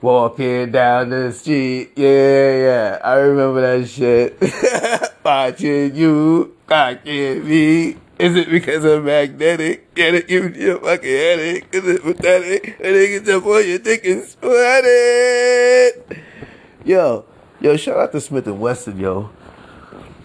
Walking 0.00 0.70
down 0.70 1.08
the 1.10 1.32
street. 1.32 1.94
Yeah, 1.96 2.56
yeah. 2.62 2.98
I 3.02 3.14
remember 3.16 3.80
that 3.80 3.88
shit. 3.88 4.38
Watching 5.24 5.96
you, 5.96 6.56
cocking 6.68 7.44
me. 7.44 7.96
Is 8.20 8.36
it 8.36 8.48
because 8.48 8.84
I'm 8.84 9.04
magnetic? 9.04 9.92
Get 9.96 10.14
it? 10.14 10.28
Give 10.28 10.54
me 10.54 10.68
a 10.68 10.78
fucking 10.78 11.10
headache. 11.10 11.66
Is 11.72 11.88
it 11.88 12.02
pathetic? 12.04 12.78
They 12.78 13.16
can 13.16 13.24
jump 13.24 13.46
on 13.46 13.66
your 13.68 13.78
dick 13.80 14.04
and 14.04 14.22
sweat 14.22 14.84
it. 14.86 16.24
Yo, 16.84 17.24
yo, 17.62 17.78
shout 17.78 17.96
out 17.96 18.12
to 18.12 18.20
Smith 18.20 18.46
and 18.46 18.60
Wesson, 18.60 19.00
yo. 19.00 19.30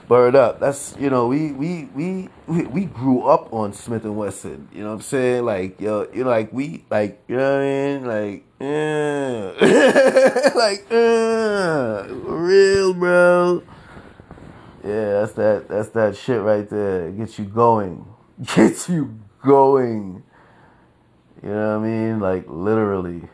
Bird 0.10 0.36
up. 0.36 0.60
That's 0.60 0.94
you 1.00 1.10
know 1.10 1.28
we 1.28 1.54
we 1.54 1.86
we 1.96 2.28
we, 2.48 2.84
grew 2.84 3.24
up 3.24 3.54
on 3.54 3.72
Smith 3.72 4.04
and 4.04 4.18
Wesson. 4.18 4.68
You 4.74 4.82
know 4.82 4.90
what 4.90 4.96
I'm 4.96 5.02
saying? 5.02 5.46
Like 5.46 5.80
yo, 5.80 6.10
you 6.14 6.26
know, 6.26 6.30
like 6.32 6.52
we 6.52 6.84
like 6.90 7.24
you 7.30 7.38
know 7.38 7.54
what 7.54 7.62
I 7.62 7.66
mean? 7.66 8.06
Like 8.06 8.44
yeah, 8.60 10.52
like 10.56 10.86
real 12.28 12.94
bro. 12.94 13.64
Yeah, 14.84 15.22
that's 15.22 15.32
that. 15.34 15.70
That's 15.70 15.90
that 15.90 16.18
shit 16.18 16.42
right 16.42 16.70
there. 16.70 17.10
Gets 17.12 17.40
you 17.40 17.46
going. 17.46 18.06
Gets 18.56 18.90
you 18.90 19.18
going. 19.46 20.24
You 21.42 21.50
know 21.52 21.80
what 21.80 21.86
I 21.86 21.90
mean? 21.90 22.20
Like 22.20 22.44
literally. 22.50 23.30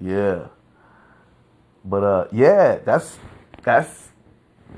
Yeah. 0.00 0.48
But 1.86 2.02
uh, 2.02 2.28
yeah, 2.32 2.78
that's 2.84 3.18
that's 3.62 4.08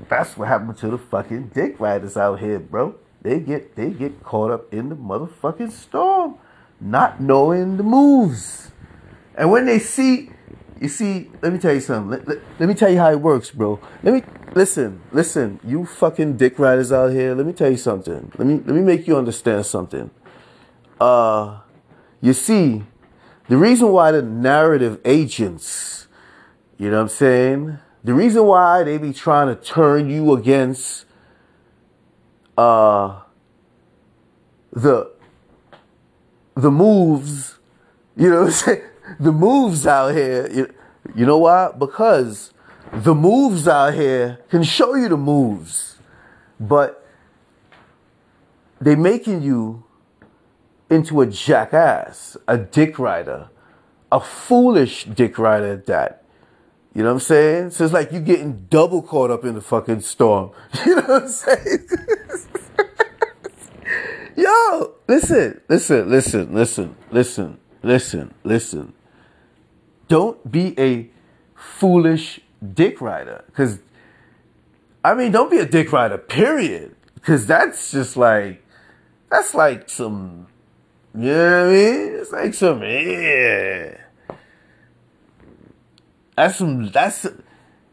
that's 0.08 0.36
what 0.36 0.48
happened 0.48 0.76
to 0.78 0.88
the 0.88 0.98
fucking 0.98 1.48
dick 1.54 1.80
riders 1.80 2.16
out 2.16 2.40
here, 2.40 2.58
bro. 2.58 2.94
They 3.22 3.40
get 3.40 3.74
they 3.74 3.90
get 3.90 4.22
caught 4.22 4.50
up 4.50 4.72
in 4.72 4.90
the 4.90 4.96
motherfucking 4.96 5.72
storm, 5.72 6.36
not 6.80 7.20
knowing 7.20 7.78
the 7.78 7.82
moves. 7.82 8.70
And 9.34 9.50
when 9.50 9.66
they 9.66 9.78
see, 9.78 10.30
you 10.80 10.88
see, 10.88 11.30
let 11.42 11.52
me 11.52 11.58
tell 11.58 11.72
you 11.72 11.80
something. 11.80 12.10
Let, 12.10 12.28
let, 12.28 12.38
let 12.58 12.68
me 12.68 12.74
tell 12.74 12.90
you 12.90 12.98
how 12.98 13.10
it 13.10 13.20
works, 13.20 13.50
bro. 13.50 13.80
Let 14.02 14.14
me 14.14 14.22
listen, 14.54 15.00
listen, 15.12 15.60
you 15.64 15.86
fucking 15.86 16.36
dick 16.36 16.58
riders 16.58 16.92
out 16.92 17.12
here. 17.12 17.34
Let 17.34 17.46
me 17.46 17.52
tell 17.52 17.70
you 17.70 17.76
something. 17.76 18.32
Let 18.36 18.46
me 18.46 18.54
let 18.54 18.74
me 18.74 18.82
make 18.82 19.06
you 19.06 19.16
understand 19.16 19.64
something. 19.64 20.10
Uh, 21.00 21.60
you 22.20 22.32
see, 22.32 22.84
the 23.48 23.56
reason 23.56 23.92
why 23.92 24.10
the 24.10 24.22
narrative 24.22 25.00
agents, 25.04 26.07
you 26.78 26.90
know 26.90 26.96
what 26.96 27.02
I'm 27.02 27.08
saying? 27.08 27.78
The 28.04 28.14
reason 28.14 28.44
why 28.44 28.84
they 28.84 28.98
be 28.98 29.12
trying 29.12 29.54
to 29.54 29.60
turn 29.60 30.08
you 30.08 30.32
against 30.32 31.04
uh 32.56 33.20
the 34.72 35.12
the 36.54 36.70
moves, 36.70 37.58
you 38.16 38.30
know, 38.30 38.40
what? 38.40 38.46
I'm 38.46 38.50
saying? 38.52 38.82
the 39.20 39.32
moves 39.32 39.86
out 39.86 40.14
here. 40.14 40.50
You, 40.52 40.74
you 41.14 41.26
know 41.26 41.38
why? 41.38 41.72
Because 41.76 42.52
the 42.92 43.14
moves 43.14 43.68
out 43.68 43.94
here 43.94 44.40
can 44.50 44.62
show 44.62 44.94
you 44.94 45.08
the 45.08 45.16
moves, 45.16 45.98
but 46.58 47.06
they 48.80 48.94
making 48.94 49.42
you 49.42 49.84
into 50.90 51.20
a 51.20 51.26
jackass, 51.26 52.36
a 52.46 52.56
dick 52.56 52.98
rider, 52.98 53.50
a 54.10 54.20
foolish 54.20 55.04
dick 55.04 55.38
rider 55.38 55.72
at 55.72 55.86
that. 55.86 56.24
You 56.98 57.04
know 57.04 57.10
what 57.10 57.22
I'm 57.22 57.26
saying? 57.26 57.70
So 57.70 57.84
it's 57.84 57.92
like 57.92 58.10
you 58.10 58.18
getting 58.18 58.66
double 58.68 59.02
caught 59.02 59.30
up 59.30 59.44
in 59.44 59.54
the 59.54 59.60
fucking 59.60 60.00
storm. 60.00 60.50
You 60.84 60.96
know 60.96 61.02
what 61.02 61.22
I'm 61.22 61.28
saying? 61.28 61.88
Yo, 64.36 64.94
listen, 65.06 65.60
listen, 65.68 66.10
listen, 66.10 66.52
listen, 66.52 66.96
listen, 67.12 67.58
listen, 67.84 68.34
listen. 68.42 68.92
Don't 70.08 70.50
be 70.50 70.74
a 70.76 71.08
foolish 71.54 72.40
dick 72.74 73.00
rider. 73.00 73.44
Cause, 73.54 73.78
I 75.04 75.14
mean, 75.14 75.30
don't 75.30 75.52
be 75.52 75.58
a 75.58 75.66
dick 75.66 75.92
rider, 75.92 76.18
period. 76.18 76.96
Cause 77.22 77.46
that's 77.46 77.92
just 77.92 78.16
like, 78.16 78.66
that's 79.30 79.54
like 79.54 79.88
some, 79.88 80.48
you 81.14 81.30
know 81.30 81.64
what 81.64 81.68
I 81.68 81.72
mean? 81.72 82.14
It's 82.16 82.32
like 82.32 82.54
some, 82.54 82.82
yeah. 82.82 83.98
That's 86.38 86.58
some. 86.58 86.88
That's 86.92 87.26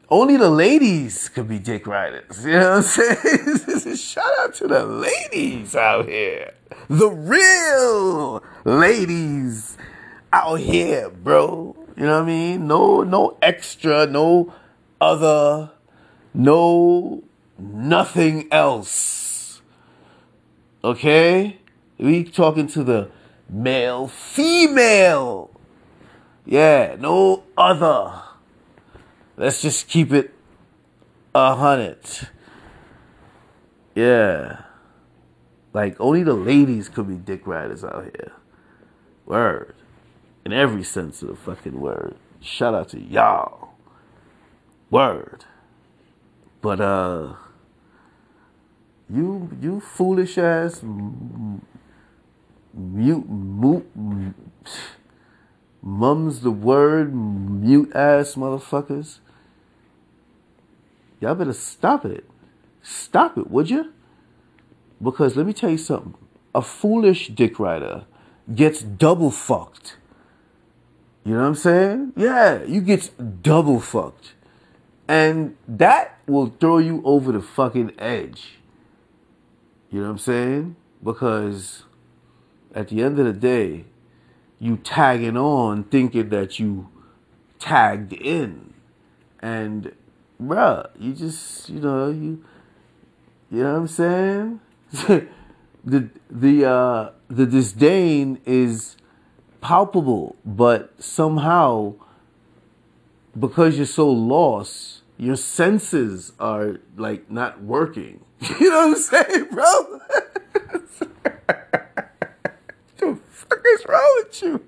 only 0.08 0.38
the 0.38 0.52
ladies 0.52 1.30
could 1.30 1.48
be 1.48 1.58
dick 1.58 1.88
riders. 1.88 2.46
You 2.46 2.52
know 2.52 2.78
what 2.78 2.78
I'm 2.78 2.84
saying? 2.84 3.96
Shout 3.96 4.32
out 4.38 4.54
to 4.56 4.68
the 4.68 4.86
ladies 4.86 5.76
out 5.76 6.08
here, 6.08 6.54
the 6.88 7.10
real 7.10 8.44
ladies 8.64 9.80
out 10.32 10.60
here, 10.60 11.10
bro. 11.10 11.76
You 11.98 12.04
know 12.04 12.20
what 12.20 12.22
I 12.22 12.26
mean? 12.28 12.68
No, 12.68 13.02
no 13.02 13.36
extra, 13.42 14.06
no 14.06 14.54
other, 15.02 15.72
no 16.32 17.24
nothing 17.58 18.48
else. 18.52 19.60
Okay, 20.84 21.58
we 21.98 22.24
talking 22.24 22.68
to 22.68 22.84
the 22.84 23.10
male, 23.50 24.08
female. 24.08 25.50
Yeah, 26.46 26.96
no 27.00 27.42
other. 27.58 28.22
Let's 29.38 29.62
just 29.62 29.90
keep 29.90 30.14
it 30.14 30.34
a 31.34 31.56
hundred. 31.56 31.98
Yeah. 33.94 34.62
Like 35.74 36.00
only 36.00 36.24
the 36.24 36.34
ladies 36.34 36.88
could 36.88 37.08
be 37.08 37.16
dick 37.16 37.46
riders 37.46 37.84
out 37.84 38.04
here. 38.04 38.32
Word. 39.26 39.76
In 40.46 40.54
every 40.54 40.84
sense 40.84 41.22
of 41.22 41.30
the 41.30 41.36
fucking 41.36 41.80
word. 41.80 42.16
Shout 42.40 42.74
out 42.74 42.90
to 42.90 43.02
y'all. 43.02 43.74
Word. 44.90 45.44
But 46.62 46.80
uh 46.80 47.34
you 49.10 49.50
you 49.62 49.82
foolish 49.82 50.38
ass 50.38 50.82
mute 50.82 51.62
mute 53.30 54.36
mum's 55.84 56.42
the 56.42 56.52
word 56.52 57.14
mute 57.14 57.96
ass 57.96 58.34
motherfuckers 58.34 59.20
Y'all 61.26 61.34
better 61.34 61.54
stop 61.54 62.06
it. 62.06 62.24
Stop 62.84 63.36
it, 63.36 63.50
would 63.50 63.68
you? 63.68 63.92
Because 65.02 65.36
let 65.36 65.48
me 65.48 65.54
tell 65.54 65.72
you 65.72 65.78
something. 65.80 66.14
A 66.54 66.62
foolish 66.62 67.30
dick 67.30 67.58
rider 67.58 68.06
gets 68.54 68.84
double 68.84 69.32
fucked. 69.32 69.98
You 71.24 71.34
know 71.34 71.40
what 71.40 71.48
I'm 71.48 71.56
saying? 71.56 72.14
Yeah, 72.16 72.64
you 72.66 72.80
get 72.80 73.42
double 73.42 73.80
fucked. 73.80 74.36
And 75.08 75.58
that 75.68 76.20
will 76.28 76.54
throw 76.60 76.78
you 76.78 77.02
over 77.04 77.32
the 77.32 77.42
fucking 77.42 77.94
edge. 77.98 78.60
You 79.90 80.02
know 80.02 80.06
what 80.06 80.12
I'm 80.12 80.18
saying? 80.20 80.76
Because 81.04 81.86
at 82.76 82.90
the 82.90 83.02
end 83.02 83.18
of 83.18 83.26
the 83.26 83.34
day, 83.34 83.86
you 84.60 84.78
tagging 84.78 85.38
on 85.38 85.86
thinking 85.86 86.30
that 86.30 86.60
you 86.60 86.88
tagged 87.58 88.14
in. 88.14 88.76
And 89.40 89.92
bruh, 90.42 90.90
you 91.00 91.14
just 91.14 91.70
you 91.70 91.80
know, 91.80 92.10
you 92.10 92.44
you 93.52 93.64
know 93.64 93.74
what 93.74 93.80
I'm 93.80 93.88
saying? 93.88 94.60
the 95.86 96.10
the 96.30 96.66
uh 96.66 97.12
the 97.30 97.46
disdain 97.46 98.40
is 98.46 98.98
palpable, 99.62 100.36
but 100.46 100.94
somehow 101.02 101.96
because 103.38 103.78
you're 103.78 103.86
so 103.86 104.10
lost, 104.10 105.02
your 105.18 105.36
senses 105.36 106.34
are 106.40 106.80
like 106.98 107.30
not 107.30 107.62
working. 107.62 108.22
You 108.60 108.70
know 108.70 108.90
what 108.90 108.98
I'm 108.98 109.02
saying, 109.02 109.48
bro? 109.52 109.64
the 112.98 113.20
fuck 113.32 113.66
is 113.66 113.86
wrong 113.88 114.24
with 114.24 114.42
you? 114.44 114.66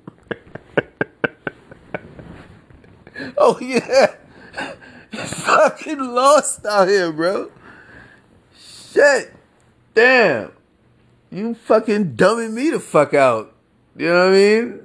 oh 3.38 3.60
yeah. 3.60 4.16
Fucking 5.28 6.00
lost 6.00 6.66
out 6.66 6.88
here, 6.88 7.12
bro. 7.12 7.52
Shit. 8.58 9.34
Damn. 9.94 10.52
You 11.32 11.54
fucking 11.54 12.16
dumbing 12.16 12.54
me 12.54 12.70
the 12.70 12.80
fuck 12.80 13.14
out. 13.14 13.54
You 13.96 14.08
know 14.08 14.30
what 14.30 14.34
I 14.34 14.38
mean? 14.38 14.80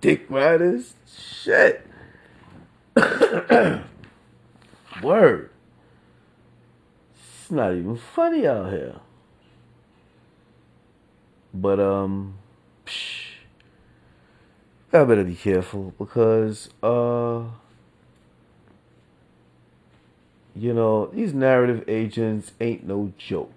Dick 0.00 0.26
riders. 0.28 0.94
Shit. 1.06 1.86
Word. 5.02 5.50
It's 7.14 7.50
not 7.50 7.74
even 7.74 7.96
funny 7.96 8.46
out 8.46 8.70
here. 8.70 8.96
But 11.52 11.78
um 11.78 12.34
psh, 12.84 13.34
I 14.92 15.04
better 15.04 15.24
be 15.24 15.36
careful 15.36 15.94
because 15.98 16.68
uh 16.82 17.44
you 20.56 20.72
know, 20.72 21.06
these 21.06 21.34
narrative 21.34 21.84
agents 21.88 22.52
ain't 22.60 22.86
no 22.86 23.12
joke. 23.18 23.52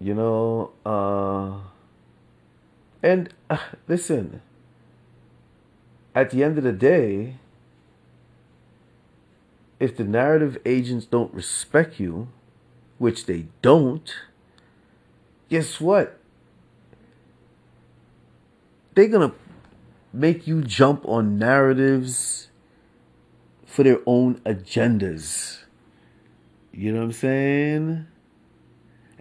You 0.00 0.14
know, 0.14 0.70
uh 0.86 1.58
and 3.02 3.32
uh, 3.48 3.58
listen, 3.86 4.42
at 6.14 6.30
the 6.30 6.42
end 6.42 6.58
of 6.58 6.64
the 6.64 6.72
day, 6.72 7.34
if 9.78 9.96
the 9.96 10.04
narrative 10.04 10.58
agents 10.66 11.06
don't 11.06 11.32
respect 11.32 12.00
you, 12.00 12.28
which 12.98 13.26
they 13.26 13.46
don't, 13.62 14.12
guess 15.48 15.80
what? 15.80 16.18
They're 18.94 19.06
going 19.06 19.30
to 19.30 19.36
make 20.12 20.48
you 20.48 20.62
jump 20.62 21.06
on 21.06 21.38
narratives 21.38 22.47
for 23.78 23.84
their 23.84 24.00
own 24.06 24.34
agendas. 24.40 25.60
You 26.72 26.90
know 26.90 26.98
what 26.98 27.04
I'm 27.04 27.12
saying? 27.12 28.08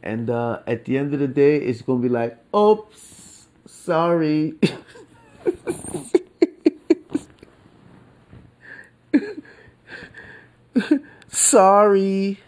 And 0.02 0.32
uh, 0.32 0.62
at 0.66 0.86
the 0.86 0.98
end 0.98 1.14
of 1.14 1.20
the 1.20 1.28
day, 1.28 1.58
it's 1.58 1.84
going 1.84 2.02
to 2.02 2.08
be 2.08 2.12
like, 2.12 2.44
oops, 2.56 3.46
sorry. 3.68 4.56
sorry. 11.28 12.40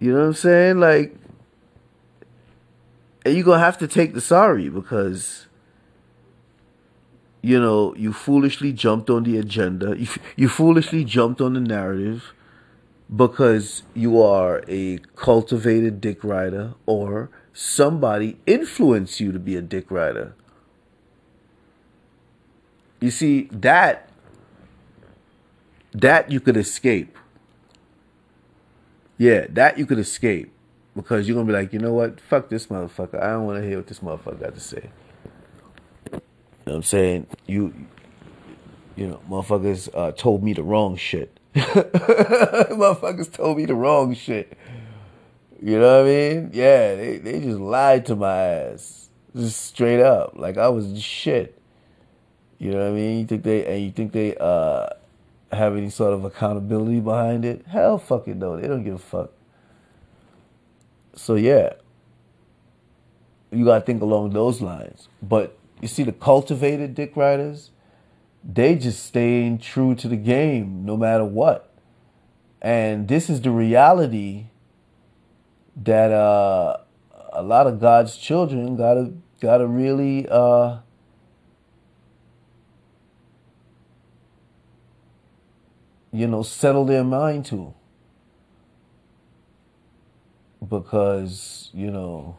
You 0.00 0.14
know 0.14 0.18
what 0.18 0.26
I'm 0.26 0.34
saying? 0.34 0.80
Like, 0.80 1.14
and 3.24 3.36
you're 3.36 3.44
going 3.44 3.60
to 3.60 3.64
have 3.64 3.78
to 3.78 3.86
take 3.86 4.14
the 4.14 4.20
sorry 4.20 4.68
because, 4.68 5.46
you 7.44 7.60
know, 7.60 7.94
you 7.94 8.10
foolishly 8.14 8.72
jumped 8.72 9.10
on 9.10 9.24
the 9.24 9.36
agenda. 9.36 9.94
You, 9.98 10.08
you 10.34 10.48
foolishly 10.48 11.04
jumped 11.04 11.42
on 11.42 11.52
the 11.52 11.60
narrative 11.60 12.32
because 13.14 13.82
you 13.92 14.22
are 14.22 14.64
a 14.66 14.96
cultivated 15.14 16.00
dick 16.00 16.24
rider 16.24 16.72
or 16.86 17.28
somebody 17.52 18.38
influenced 18.46 19.20
you 19.20 19.30
to 19.30 19.38
be 19.38 19.56
a 19.56 19.60
dick 19.60 19.90
rider. 19.90 20.34
You 23.02 23.10
see, 23.10 23.50
that 23.52 24.08
that 25.92 26.30
you 26.30 26.40
could 26.40 26.56
escape. 26.56 27.18
Yeah, 29.18 29.48
that 29.50 29.76
you 29.76 29.84
could 29.84 29.98
escape. 29.98 30.50
Because 30.96 31.28
you're 31.28 31.34
gonna 31.34 31.46
be 31.46 31.52
like, 31.52 31.74
you 31.74 31.78
know 31.78 31.92
what? 31.92 32.22
Fuck 32.22 32.48
this 32.48 32.68
motherfucker. 32.68 33.22
I 33.22 33.32
don't 33.32 33.44
wanna 33.44 33.60
hear 33.60 33.76
what 33.76 33.88
this 33.88 33.98
motherfucker 33.98 34.40
got 34.40 34.54
to 34.54 34.60
say. 34.60 34.88
You 36.64 36.72
know 36.72 36.72
what 36.72 36.76
I'm 36.76 36.82
saying? 36.84 37.26
You 37.46 37.74
you 38.96 39.08
know, 39.08 39.20
motherfuckers 39.28 39.88
uh, 39.92 40.12
told 40.12 40.42
me 40.42 40.52
the 40.52 40.62
wrong 40.62 40.96
shit. 40.96 41.38
motherfuckers 41.54 43.30
told 43.30 43.58
me 43.58 43.66
the 43.66 43.74
wrong 43.74 44.14
shit. 44.14 44.56
You 45.60 45.78
know 45.78 46.02
what 46.02 46.10
I 46.10 46.14
mean? 46.14 46.50
Yeah, 46.52 46.94
they, 46.94 47.18
they 47.18 47.40
just 47.40 47.58
lied 47.58 48.06
to 48.06 48.16
my 48.16 48.36
ass. 48.36 49.08
Just 49.34 49.66
straight 49.66 50.00
up. 50.00 50.32
Like 50.36 50.56
I 50.56 50.68
was 50.68 51.00
shit. 51.02 51.60
You 52.58 52.70
know 52.70 52.78
what 52.78 52.88
I 52.88 52.92
mean? 52.92 53.20
You 53.20 53.26
think 53.26 53.42
they 53.42 53.66
and 53.66 53.84
you 53.84 53.90
think 53.90 54.12
they 54.12 54.36
uh 54.36 54.86
have 55.52 55.76
any 55.76 55.90
sort 55.90 56.14
of 56.14 56.24
accountability 56.24 57.00
behind 57.00 57.44
it? 57.44 57.66
Hell 57.66 57.98
fucking 57.98 58.38
no. 58.38 58.60
They 58.60 58.68
don't 58.68 58.84
give 58.84 58.94
a 58.94 58.98
fuck. 58.98 59.32
So 61.14 61.34
yeah. 61.34 61.74
You 63.50 63.64
gotta 63.64 63.84
think 63.84 64.02
along 64.02 64.30
those 64.30 64.60
lines. 64.60 65.08
But 65.22 65.56
you 65.80 65.88
see 65.88 66.02
the 66.02 66.12
cultivated 66.12 66.94
dick 66.94 67.16
riders, 67.16 67.70
they 68.44 68.74
just 68.76 69.04
staying 69.04 69.58
true 69.58 69.94
to 69.96 70.08
the 70.08 70.16
game 70.16 70.84
no 70.84 70.96
matter 70.96 71.24
what. 71.24 71.70
And 72.62 73.08
this 73.08 73.28
is 73.28 73.40
the 73.40 73.50
reality 73.50 74.46
that 75.76 76.10
uh, 76.10 76.78
a 77.32 77.42
lot 77.42 77.66
of 77.66 77.80
God's 77.80 78.16
children 78.16 78.76
gotta 78.76 79.12
gotta 79.40 79.66
really 79.66 80.26
uh, 80.30 80.78
you 86.14 86.28
know, 86.28 86.44
settle 86.44 86.84
their 86.84 87.02
mind 87.02 87.44
to. 87.44 87.74
Because, 90.66 91.70
you 91.74 91.90
know, 91.90 92.36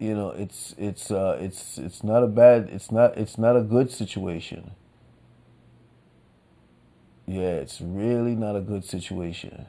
you 0.00 0.14
know, 0.14 0.30
it's 0.30 0.74
it's 0.78 1.10
uh 1.10 1.38
it's 1.40 1.78
it's 1.78 2.02
not 2.02 2.24
a 2.24 2.26
bad 2.26 2.70
it's 2.72 2.90
not 2.90 3.18
it's 3.18 3.38
not 3.38 3.54
a 3.56 3.60
good 3.60 3.92
situation. 3.92 4.72
Yeah, 7.26 7.52
it's 7.56 7.80
really 7.80 8.34
not 8.34 8.56
a 8.56 8.60
good 8.60 8.84
situation. 8.84 9.66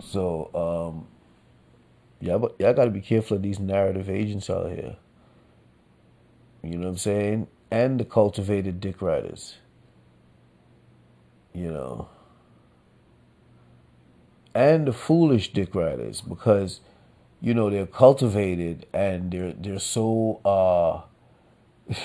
So, 0.00 0.50
um, 0.54 1.06
but 2.38 2.54
y'all 2.58 2.72
got 2.74 2.84
to 2.86 2.90
be 2.90 3.00
careful 3.00 3.36
of 3.36 3.42
these 3.42 3.58
narrative 3.58 4.08
agents 4.08 4.48
out 4.48 4.70
here. 4.70 4.96
You 6.62 6.78
know 6.78 6.86
what 6.86 6.92
I'm 6.92 6.98
saying? 6.98 7.48
And 7.70 7.98
the 7.98 8.04
cultivated 8.04 8.80
dick 8.80 9.02
riders. 9.02 9.56
You 11.52 11.72
know. 11.72 12.08
And 14.54 14.86
the 14.86 14.92
foolish 14.92 15.52
dick 15.52 15.74
riders 15.74 16.20
because 16.20 16.80
you 17.40 17.54
know 17.54 17.70
they're 17.70 17.86
cultivated 17.86 18.86
and 18.92 19.30
they're 19.32 19.52
they're 19.52 19.78
so 19.78 20.40
uh 20.44 21.02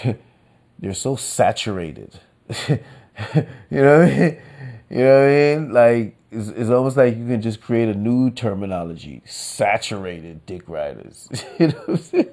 they're 0.79 0.93
so 0.93 1.15
saturated. 1.15 2.19
you 2.69 2.79
know 3.71 3.99
what 3.99 4.07
I 4.07 4.19
mean? 4.19 4.38
You 4.89 4.97
know 4.99 5.19
what 5.19 5.29
I 5.29 5.55
mean? 5.55 5.73
Like 5.73 6.15
it's, 6.31 6.47
it's 6.49 6.69
almost 6.69 6.97
like 6.97 7.17
you 7.17 7.25
can 7.27 7.41
just 7.41 7.62
create 7.62 7.89
a 7.89 7.93
new 7.93 8.31
terminology: 8.31 9.21
saturated 9.25 10.45
dick 10.45 10.63
riders. 10.67 11.29
you 11.60 11.67
know 11.67 11.73
what 11.86 11.89
I'm 11.89 11.97
saying? 11.97 12.29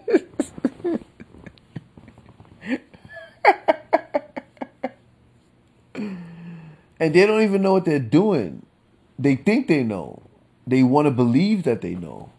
and 7.01 7.15
they 7.15 7.27
don't 7.27 7.43
even 7.43 7.63
know 7.63 7.73
what 7.73 7.85
they're 7.85 7.99
doing. 7.99 8.64
They 9.19 9.37
think 9.37 9.69
they 9.69 9.83
know. 9.83 10.23
They 10.67 10.83
want 10.83 11.07
to 11.07 11.11
believe 11.11 11.65
that 11.65 11.81
they 11.81 11.95
know. 11.95 12.31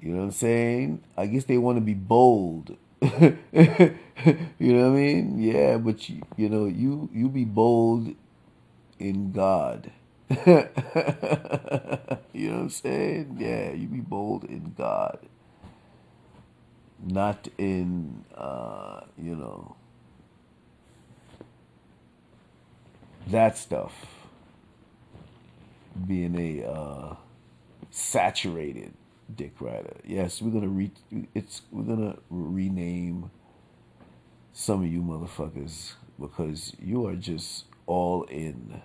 You 0.00 0.12
know 0.12 0.18
what 0.18 0.24
I'm 0.24 0.30
saying? 0.30 1.02
I 1.16 1.26
guess 1.26 1.44
they 1.44 1.58
want 1.58 1.76
to 1.76 1.82
be 1.82 1.94
bold. 1.94 2.76
you 3.02 3.36
know 3.52 4.90
what 4.90 4.96
I 4.96 5.00
mean? 5.00 5.38
Yeah, 5.40 5.76
but 5.78 6.08
you, 6.08 6.22
you 6.36 6.48
know, 6.48 6.66
you 6.66 7.08
you 7.12 7.28
be 7.28 7.44
bold 7.44 8.14
in 8.98 9.32
God. 9.32 9.90
you 10.30 10.36
know 10.46 10.68
what 12.32 12.60
I'm 12.62 12.70
saying? 12.70 13.36
Yeah, 13.38 13.72
you 13.72 13.88
be 13.88 14.00
bold 14.00 14.44
in 14.44 14.74
God. 14.76 15.18
Not 17.02 17.48
in 17.58 18.24
uh, 18.34 19.00
you 19.18 19.34
know 19.34 19.76
that 23.28 23.58
stuff. 23.58 24.19
Being 26.06 26.36
a 26.38 26.66
uh, 26.66 27.16
saturated 27.90 28.94
dick 29.34 29.60
rider. 29.60 29.96
Yes, 30.04 30.40
we're 30.42 30.50
gonna 30.50 30.68
re 30.68 30.90
it's 31.34 31.62
we're 31.70 31.82
gonna 31.82 32.16
rename 32.30 33.30
some 34.52 34.82
of 34.82 34.88
you 34.88 35.02
motherfuckers 35.02 35.94
because 36.18 36.74
you 36.80 37.06
are 37.06 37.16
just 37.16 37.64
all 37.86 38.24
in. 38.24 38.80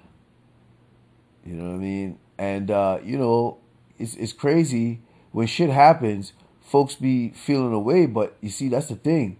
You 1.45 1.53
know 1.53 1.69
what 1.71 1.75
I 1.75 1.79
mean? 1.79 2.19
And 2.37 2.71
uh, 2.71 2.99
you 3.03 3.17
know, 3.17 3.59
it's 3.97 4.15
it's 4.15 4.33
crazy 4.33 5.01
when 5.31 5.47
shit 5.47 5.69
happens, 5.69 6.33
folks 6.61 6.95
be 6.95 7.29
feeling 7.29 7.73
away, 7.73 8.05
but 8.05 8.37
you 8.41 8.49
see 8.49 8.69
that's 8.69 8.87
the 8.87 8.95
thing. 8.95 9.37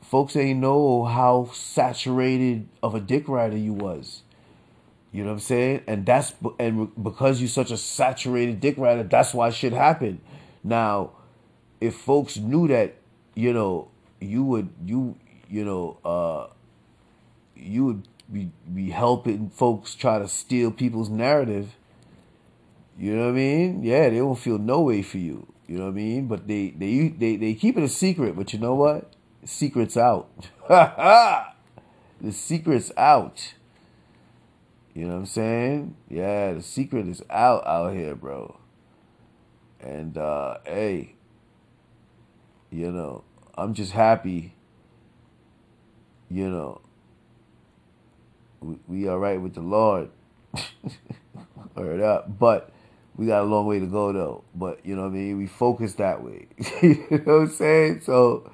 Folks 0.00 0.36
ain't 0.36 0.60
know 0.60 1.04
how 1.04 1.50
saturated 1.52 2.68
of 2.82 2.94
a 2.94 3.00
dick 3.00 3.28
rider 3.28 3.56
you 3.56 3.72
was. 3.72 4.22
You 5.14 5.22
know 5.22 5.28
what 5.28 5.34
I'm 5.34 5.40
saying? 5.42 5.82
And 5.86 6.04
that's 6.04 6.34
and 6.58 6.90
because 7.00 7.40
you're 7.40 7.48
such 7.48 7.70
a 7.70 7.76
saturated 7.76 8.58
dick 8.58 8.76
rider, 8.76 9.04
that's 9.04 9.32
why 9.32 9.50
shit 9.50 9.72
happened. 9.72 10.18
Now, 10.64 11.12
if 11.80 11.94
folks 11.94 12.36
knew 12.36 12.66
that, 12.66 12.96
you 13.36 13.52
know, 13.52 13.92
you 14.20 14.42
would 14.42 14.70
you 14.84 15.14
you 15.48 15.64
know 15.64 15.98
uh 16.04 16.52
you 17.54 17.84
would 17.84 18.08
be 18.32 18.50
be 18.74 18.90
helping 18.90 19.50
folks 19.50 19.94
try 19.94 20.18
to 20.18 20.26
steal 20.26 20.72
people's 20.72 21.10
narrative. 21.10 21.76
You 22.98 23.14
know 23.14 23.26
what 23.26 23.34
I 23.34 23.34
mean? 23.34 23.84
Yeah, 23.84 24.08
they 24.08 24.20
won't 24.20 24.40
feel 24.40 24.58
no 24.58 24.80
way 24.80 25.02
for 25.02 25.18
you. 25.18 25.46
You 25.68 25.78
know 25.78 25.84
what 25.84 25.90
I 25.90 25.94
mean? 25.94 26.26
But 26.26 26.48
they 26.48 26.70
they 26.70 27.06
they 27.06 27.36
they 27.36 27.54
keep 27.54 27.76
it 27.76 27.84
a 27.84 27.88
secret. 27.88 28.34
But 28.34 28.52
you 28.52 28.58
know 28.58 28.74
what? 28.74 29.12
Secret's 29.44 29.96
out. 29.96 30.28
the 30.68 32.32
secret's 32.32 32.90
out. 32.96 33.54
You 34.94 35.06
know 35.06 35.14
what 35.14 35.20
I'm 35.20 35.26
saying? 35.26 35.96
Yeah, 36.08 36.52
the 36.52 36.62
secret 36.62 37.08
is 37.08 37.22
out 37.28 37.66
out 37.66 37.94
here, 37.94 38.14
bro. 38.14 38.56
And 39.80 40.16
uh 40.16 40.58
hey, 40.64 41.16
you 42.70 42.92
know, 42.92 43.24
I'm 43.56 43.74
just 43.74 43.92
happy, 43.92 44.54
you 46.30 46.48
know, 46.48 46.80
we, 48.60 48.76
we 48.86 49.08
are 49.08 49.18
right 49.18 49.40
with 49.40 49.54
the 49.54 49.60
Lord. 49.62 50.10
Word 51.74 52.00
up. 52.00 52.38
But 52.38 52.70
we 53.16 53.26
got 53.26 53.42
a 53.42 53.46
long 53.46 53.66
way 53.66 53.80
to 53.80 53.86
go 53.86 54.12
though. 54.12 54.44
But 54.54 54.86
you 54.86 54.94
know 54.94 55.02
what 55.02 55.08
I 55.08 55.14
mean? 55.14 55.38
We 55.38 55.48
focus 55.48 55.94
that 55.94 56.22
way. 56.22 56.46
you 56.82 57.06
know 57.10 57.18
what 57.38 57.42
I'm 57.42 57.50
saying? 57.50 58.02
So 58.02 58.50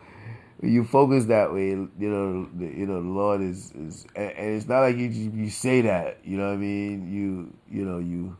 you 0.63 0.85
focus 0.85 1.25
that 1.27 1.53
way, 1.53 1.69
you 1.71 1.91
know, 1.99 2.49
the, 2.55 2.67
you 2.67 2.87
know, 2.87 3.03
the 3.03 3.09
Lord 3.09 3.41
is 3.41 3.73
is, 3.73 4.07
and, 4.15 4.31
and 4.33 4.57
it's 4.57 4.69
not 4.69 4.81
like 4.81 4.97
you 4.97 5.09
you 5.09 5.49
say 5.49 5.81
that, 5.83 6.19
you 6.23 6.37
know 6.37 6.49
what 6.49 6.55
I 6.55 6.57
mean? 6.57 7.11
You 7.13 7.55
you 7.71 7.85
know 7.85 7.99
you 7.99 8.37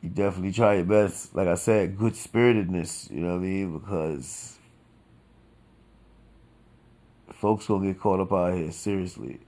you 0.00 0.08
definitely 0.08 0.52
try 0.52 0.76
your 0.76 0.84
best. 0.84 1.34
Like 1.34 1.48
I 1.48 1.56
said, 1.56 1.98
good 1.98 2.14
spiritedness, 2.14 3.10
you 3.10 3.20
know 3.20 3.30
what 3.30 3.40
I 3.40 3.40
mean? 3.40 3.78
Because 3.78 4.58
folks 7.32 7.66
gonna 7.66 7.86
get 7.86 8.00
caught 8.00 8.20
up 8.20 8.32
out 8.32 8.54
here 8.54 8.70
seriously. 8.70 9.40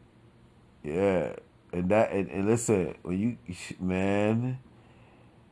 Yeah, 0.83 1.37
and 1.73 1.88
that 1.90 2.11
and, 2.11 2.29
and 2.29 2.47
listen, 2.47 2.97
when 3.03 3.20
you 3.20 3.55
man, 3.79 4.59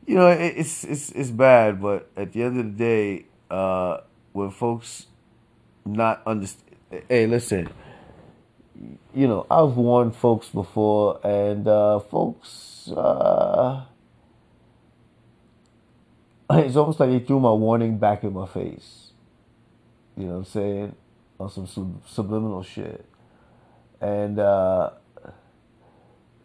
you 0.05 0.15
know 0.15 0.27
it, 0.27 0.55
it's 0.57 0.83
it's 0.83 1.11
it's 1.11 1.31
bad, 1.31 1.81
but 1.81 2.09
at 2.17 2.33
the 2.33 2.43
end 2.43 2.59
of 2.59 2.65
the 2.65 2.71
day. 2.71 3.25
uh 3.49 3.99
when 4.33 4.51
folks 4.51 5.05
not 5.85 6.21
understand. 6.25 6.77
Hey, 7.07 7.27
listen. 7.27 7.69
You 9.13 9.27
know, 9.27 9.45
I've 9.49 9.77
warned 9.77 10.15
folks 10.15 10.49
before, 10.49 11.19
and 11.25 11.67
uh, 11.67 11.99
folks, 11.99 12.89
uh, 12.89 13.85
it's 16.51 16.75
almost 16.75 16.99
like 16.99 17.09
they 17.09 17.19
threw 17.19 17.39
my 17.39 17.51
warning 17.51 17.97
back 17.97 18.23
in 18.23 18.33
my 18.33 18.47
face. 18.47 19.11
You 20.17 20.25
know 20.25 20.31
what 20.31 20.37
I'm 20.39 20.45
saying? 20.45 20.95
On 21.39 21.49
some 21.49 21.67
sub- 21.67 22.07
subliminal 22.07 22.63
shit. 22.63 23.05
And, 24.01 24.39
uh, 24.39 24.91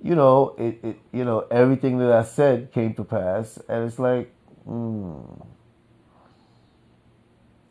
you 0.03 0.15
know, 0.15 0.55
it, 0.59 0.79
it, 0.83 0.99
you 1.13 1.25
know, 1.25 1.41
everything 1.51 1.99
that 1.99 2.13
I 2.13 2.23
said 2.23 2.73
came 2.73 2.95
to 2.95 3.05
pass, 3.05 3.59
and 3.69 3.85
it's 3.85 3.99
like, 3.99 4.33
hmm 4.65 5.23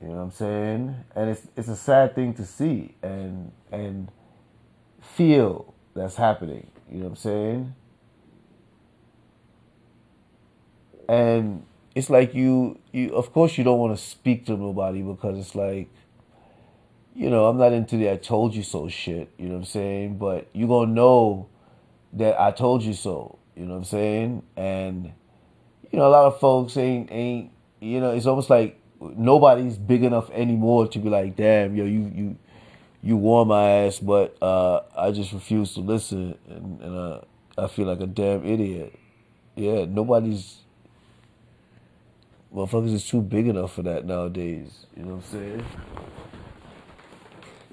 you 0.01 0.07
know 0.09 0.15
what 0.15 0.21
I'm 0.21 0.31
saying? 0.31 0.95
And 1.15 1.29
it's 1.29 1.47
it's 1.55 1.67
a 1.67 1.75
sad 1.75 2.15
thing 2.15 2.33
to 2.35 2.45
see 2.45 2.95
and 3.01 3.51
and 3.71 4.11
feel 5.01 5.73
that's 5.95 6.15
happening. 6.15 6.69
You 6.89 6.97
know 6.97 7.03
what 7.05 7.09
I'm 7.09 7.15
saying? 7.15 7.75
And 11.09 11.65
it's 11.95 12.09
like 12.09 12.35
you 12.35 12.79
you 12.91 13.09
of 13.15 13.33
course 13.33 13.57
you 13.57 13.63
don't 13.63 13.79
want 13.79 13.97
to 13.97 14.03
speak 14.03 14.45
to 14.45 14.57
nobody 14.57 15.01
because 15.01 15.37
it's 15.39 15.55
like 15.55 15.89
you 17.15 17.31
know, 17.31 17.47
I'm 17.47 17.57
not 17.57 17.73
into 17.73 17.97
the 17.97 18.11
I 18.11 18.17
told 18.17 18.53
you 18.53 18.61
so 18.61 18.87
shit, 18.87 19.31
you 19.39 19.47
know 19.47 19.53
what 19.53 19.61
I'm 19.61 19.65
saying? 19.65 20.17
But 20.19 20.47
you're 20.53 20.67
gonna 20.67 20.91
know 20.91 21.49
that 22.13 22.39
I 22.39 22.51
told 22.51 22.83
you 22.83 22.93
so, 22.93 23.39
you 23.55 23.65
know 23.65 23.71
what 23.71 23.79
I'm 23.79 23.83
saying? 23.85 24.43
And 24.55 25.13
you 25.91 25.97
know, 25.97 26.07
a 26.07 26.09
lot 26.09 26.25
of 26.25 26.39
folks 26.39 26.77
ain't 26.77 27.11
ain't 27.11 27.51
you 27.79 27.99
know, 27.99 28.11
it's 28.11 28.27
almost 28.27 28.51
like 28.51 28.79
nobody's 29.01 29.77
big 29.77 30.03
enough 30.03 30.29
anymore 30.31 30.87
to 30.87 30.99
be 30.99 31.09
like, 31.09 31.35
damn, 31.35 31.75
yo, 31.75 31.85
you 31.85 32.11
you 32.13 32.37
you 33.03 33.17
warm 33.17 33.49
my 33.49 33.69
ass, 33.69 33.99
but 33.99 34.35
uh, 34.41 34.81
I 34.95 35.11
just 35.11 35.31
refuse 35.31 35.73
to 35.75 35.81
listen, 35.81 36.37
and, 36.49 36.81
and 36.81 36.95
uh, 36.95 37.21
I 37.57 37.67
feel 37.67 37.85
like 37.85 38.01
a 38.01 38.07
damn 38.07 38.45
idiot. 38.45 38.97
Yeah, 39.55 39.85
nobody's 39.85 40.57
motherfuckers 42.53 42.93
is 42.93 43.07
too 43.07 43.21
big 43.21 43.47
enough 43.47 43.73
for 43.73 43.83
that 43.83 44.05
nowadays. 44.05 44.85
You 44.95 45.03
know 45.03 45.15
what 45.15 45.25
I'm 45.25 45.31
saying? 45.31 45.65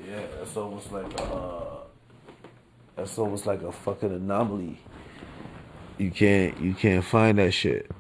Yeah, 0.07 0.21
that's 0.39 0.57
almost 0.57 0.93
like 0.93 1.21
uh, 1.21 1.61
that's 2.97 3.19
almost 3.19 3.47
like 3.47 3.63
a 3.63 3.73
fucking 3.73 4.13
anomaly. 4.13 4.79
You 5.99 6.11
can't 6.11 6.59
you 6.61 6.75
can't 6.75 7.05
find 7.05 7.39
that 7.39 7.53
shit. 7.53 7.91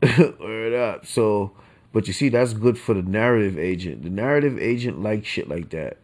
Word 0.40 0.74
up. 0.74 1.06
So, 1.06 1.52
but 1.92 2.06
you 2.06 2.12
see, 2.12 2.28
that's 2.28 2.52
good 2.52 2.78
for 2.78 2.94
the 2.94 3.02
narrative 3.02 3.58
agent. 3.58 4.02
The 4.02 4.10
narrative 4.10 4.58
agent 4.58 5.02
likes 5.02 5.26
shit 5.26 5.48
like 5.48 5.70
that. 5.70 5.96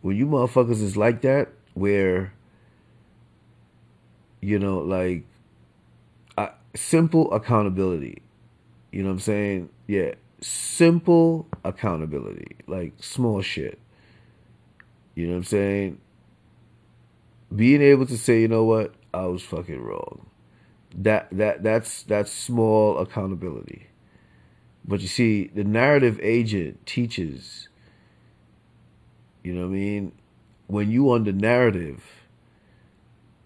When 0.00 0.16
you 0.16 0.26
motherfuckers 0.26 0.82
is 0.82 0.96
like 0.96 1.22
that, 1.22 1.48
where, 1.74 2.32
you 4.40 4.58
know, 4.58 4.78
like, 4.78 5.24
uh, 6.38 6.48
simple 6.74 7.32
accountability. 7.32 8.22
You 8.92 9.02
know 9.02 9.08
what 9.08 9.14
I'm 9.14 9.20
saying? 9.20 9.68
Yeah. 9.86 10.14
Simple 10.40 11.46
accountability. 11.64 12.56
Like 12.66 12.92
small 13.00 13.42
shit. 13.42 13.78
You 15.14 15.26
know 15.26 15.32
what 15.32 15.38
I'm 15.38 15.44
saying? 15.44 16.00
Being 17.54 17.82
able 17.82 18.06
to 18.06 18.18
say, 18.18 18.40
you 18.40 18.48
know 18.48 18.64
what? 18.64 18.94
I 19.12 19.26
was 19.26 19.42
fucking 19.42 19.80
wrong 19.80 20.26
that 20.98 21.28
that 21.32 21.62
that's 21.62 22.02
that's 22.04 22.32
small 22.32 22.98
accountability. 22.98 23.88
But 24.86 25.00
you 25.00 25.08
see, 25.08 25.48
the 25.48 25.64
narrative 25.64 26.20
agent 26.22 26.84
teaches. 26.86 27.68
You 29.42 29.54
know 29.54 29.62
what 29.62 29.74
I 29.74 29.78
mean? 29.78 30.12
When 30.66 30.90
you 30.90 31.10
on 31.12 31.24
the 31.24 31.32
narrative, 31.32 32.02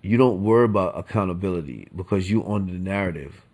you 0.03 0.17
don't 0.17 0.43
worry 0.43 0.65
about 0.65 0.97
accountability 0.97 1.89
because 1.95 2.31
you 2.31 2.45
on 2.45 2.67
the 2.67 2.73
narrative. 2.73 3.45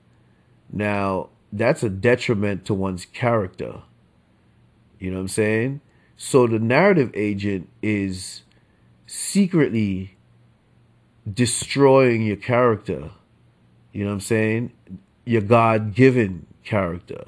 Now, 0.71 1.31
that's 1.53 1.83
a 1.83 1.89
detriment 1.89 2.65
to 2.67 2.75
one's 2.75 3.07
character. 3.07 3.83
You 4.99 5.11
know 5.11 5.17
what 5.17 5.23
I'm 5.23 5.29
saying? 5.29 5.81
So 6.17 6.47
the 6.47 6.59
narrative 6.59 7.11
agent 7.15 7.69
is 7.83 8.43
secretly 9.07 10.17
destroying 11.33 12.23
your 12.23 12.37
character 12.37 13.11
you 13.95 14.05
know 14.05 14.11
what 14.11 14.15
I'm 14.15 14.21
saying? 14.21 14.73
Your 15.25 15.41
God 15.41 15.95
given 15.95 16.47
character. 16.65 17.25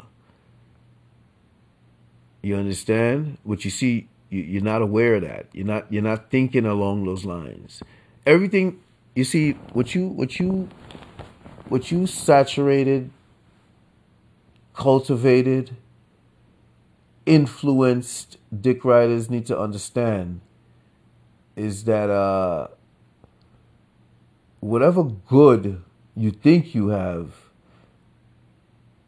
You 2.43 2.57
understand? 2.57 3.39
What 3.45 3.65
you 3.65 3.71
see, 3.71 4.09
you're 4.31 4.63
not 4.63 4.83
aware 4.83 5.15
of 5.15 5.23
that. 5.23 5.47
You're 5.53 5.67
not. 5.67 5.91
You're 5.91 6.03
not 6.03 6.31
thinking 6.31 6.67
along 6.67 7.05
those 7.05 7.25
lines. 7.25 7.83
Everything 8.27 8.81
you 9.15 9.25
see, 9.25 9.53
what 9.73 9.95
you, 9.95 10.09
what 10.09 10.39
you, 10.39 10.69
what 11.69 11.91
you 11.91 12.07
saturated, 12.07 13.11
cultivated, 14.75 15.77
influenced 17.25 18.37
dick 18.61 18.85
riders 18.85 19.31
need 19.31 19.47
to 19.47 19.59
understand 19.59 20.41
is 21.57 21.85
that 21.85 22.11
uh, 22.11 22.69
whatever 24.61 25.05
good 25.05 25.83
you 26.17 26.31
think 26.31 26.75
you 26.75 26.89
have, 26.89 27.33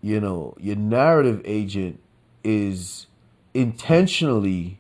you 0.03 0.21
know, 0.21 0.55
your 0.61 0.77
narrative 0.77 1.41
agent 1.45 2.01
is 2.45 3.07
intentionally 3.55 4.79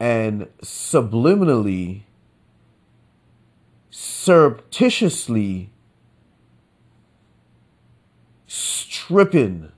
and 0.00 0.48
subliminally 0.62 2.02
surreptitiously 3.90 5.70
stripping 8.46 9.70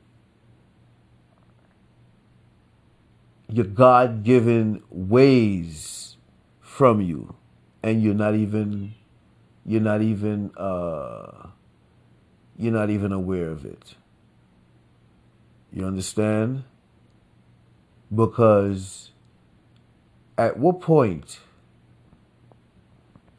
your 3.49 3.67
God 3.67 4.23
given 4.23 4.83
ways 4.88 6.17
from 6.61 7.01
you 7.01 7.35
and 7.83 8.03
you're 8.03 8.15
not 8.15 8.35
even 8.35 8.95
you're 9.64 9.81
not 9.81 10.03
even 10.03 10.51
uh 10.57 11.48
you're 12.57 12.72
not 12.72 12.90
even 12.90 13.12
aware 13.12 13.48
of 13.51 13.64
it. 13.64 13.94
You 15.72 15.87
understand? 15.87 16.64
Because 18.14 19.11
at 20.37 20.59
what 20.59 20.81
point 20.81 21.40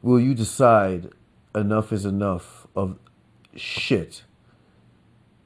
will 0.02 0.20
you 0.20 0.34
decide 0.34 1.12
enough 1.56 1.94
is 1.94 2.06
enough 2.06 2.68
of 2.76 2.98
shit 3.56 4.24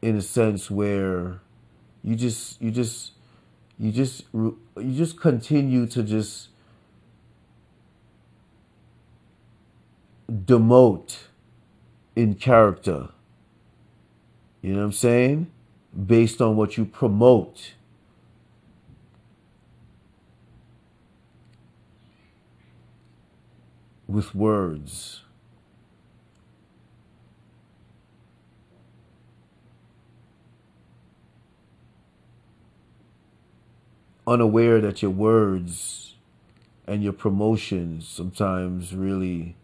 in 0.02 0.16
a 0.16 0.22
sense 0.22 0.72
where 0.72 1.42
you 2.04 2.16
just 2.16 2.62
you 2.62 2.72
just 2.72 3.12
you 3.78 3.92
just 3.92 4.24
you 4.34 4.58
just 4.94 5.20
continue 5.20 5.86
to 5.88 6.04
just 6.04 6.50
demote 10.30 11.18
in 12.16 12.36
character. 12.36 13.10
You 14.62 14.74
know 14.74 14.80
what 14.80 14.86
i'm 14.86 14.92
saying? 14.92 15.52
Based 16.06 16.42
on 16.42 16.56
what 16.56 16.78
you 16.78 16.86
promote. 16.86 17.74
With 24.08 24.36
words. 24.36 25.22
Unaware 34.26 34.82
that 34.82 35.02
your 35.02 35.12
words 35.12 36.16
and 36.86 37.02
your 37.02 37.14
promotions 37.14 38.08
sometimes 38.08 38.94
really 38.94 39.56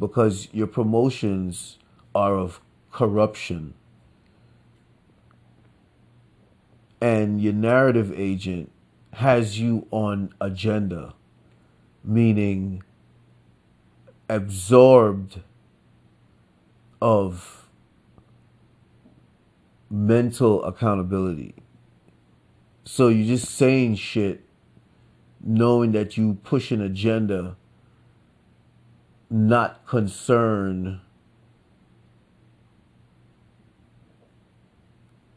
because 0.00 0.48
your 0.52 0.66
promotions 0.66 1.78
are 2.14 2.34
of 2.34 2.60
corruption. 2.90 3.74
And 7.00 7.40
your 7.40 7.52
narrative 7.52 8.12
agent 8.14 8.72
has 9.12 9.60
you 9.60 9.86
on 9.92 10.34
agenda 10.40 11.14
meaning 12.04 12.82
absorbed 14.28 15.40
of 17.00 17.68
mental 19.90 20.62
accountability. 20.64 21.54
So 22.84 23.08
you're 23.08 23.36
just 23.36 23.54
saying 23.54 23.96
shit 23.96 24.44
knowing 25.42 25.92
that 25.92 26.16
you 26.16 26.34
push 26.42 26.70
an 26.70 26.80
agenda 26.80 27.56
not 29.30 29.86
concerned 29.86 30.98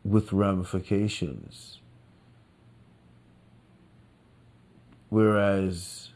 with 0.04 0.34
ramifications. 0.34 1.80
Whereas 5.10 6.10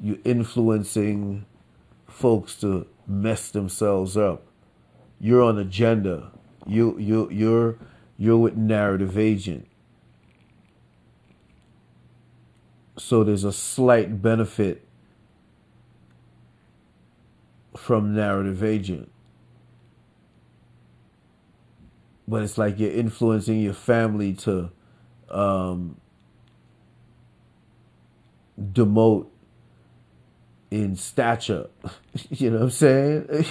you're 0.00 0.18
influencing 0.24 1.44
folks 2.06 2.54
to 2.60 2.86
mess 3.06 3.50
themselves 3.50 4.16
up. 4.16 4.46
You're 5.18 5.42
on 5.42 5.58
agenda. 5.58 6.30
You 6.64 6.96
you 6.98 7.28
you're 7.30 7.76
you're 8.16 8.38
with 8.38 8.56
narrative 8.56 9.18
agent. 9.18 9.66
So 12.98 13.24
there's 13.24 13.44
a 13.44 13.52
slight 13.52 14.22
benefit 14.22 14.85
from 17.76 18.14
narrative 18.14 18.62
agent. 18.62 19.10
But 22.28 22.42
it's 22.42 22.58
like 22.58 22.78
you're 22.78 22.90
influencing 22.90 23.60
your 23.60 23.74
family 23.74 24.32
to 24.34 24.70
um, 25.30 26.00
demote 28.58 29.28
in 30.70 30.96
stature. 30.96 31.68
you 32.30 32.50
know 32.50 32.58
what 32.58 32.64
I'm 32.64 32.70
saying? 32.70 33.46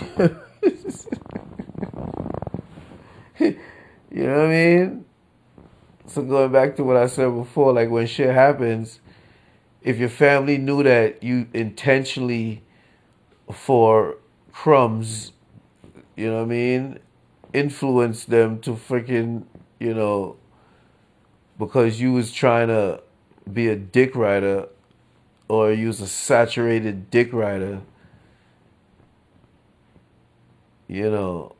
You 4.15 4.23
know 4.27 4.37
what 4.37 4.45
I 4.45 4.49
mean? 4.49 5.05
So 6.07 6.21
going 6.21 6.49
back 6.49 6.77
to 6.77 6.85
what 6.85 6.95
I 6.95 7.07
said 7.07 7.35
before, 7.35 7.73
like 7.73 7.89
when 7.89 8.07
shit 8.07 8.33
happens, 8.33 9.01
if 9.81 9.97
your 9.97 10.07
family 10.07 10.57
knew 10.57 10.83
that 10.83 11.21
you 11.21 11.47
intentionally 11.53 12.63
for 13.51 14.17
crumbs, 14.51 15.31
you 16.15 16.27
know 16.27 16.37
what 16.37 16.43
I 16.43 16.45
mean, 16.45 16.99
influence 17.53 18.25
them 18.25 18.59
to 18.61 18.71
freaking, 18.71 19.43
you 19.79 19.93
know, 19.93 20.37
because 21.57 21.99
you 22.01 22.13
was 22.13 22.31
trying 22.31 22.67
to 22.67 23.01
be 23.51 23.67
a 23.67 23.75
dick 23.75 24.15
rider 24.15 24.67
or 25.47 25.71
use 25.71 26.01
a 26.01 26.07
saturated 26.07 27.09
dick 27.11 27.31
rider, 27.31 27.81
you 30.87 31.09
know, 31.09 31.55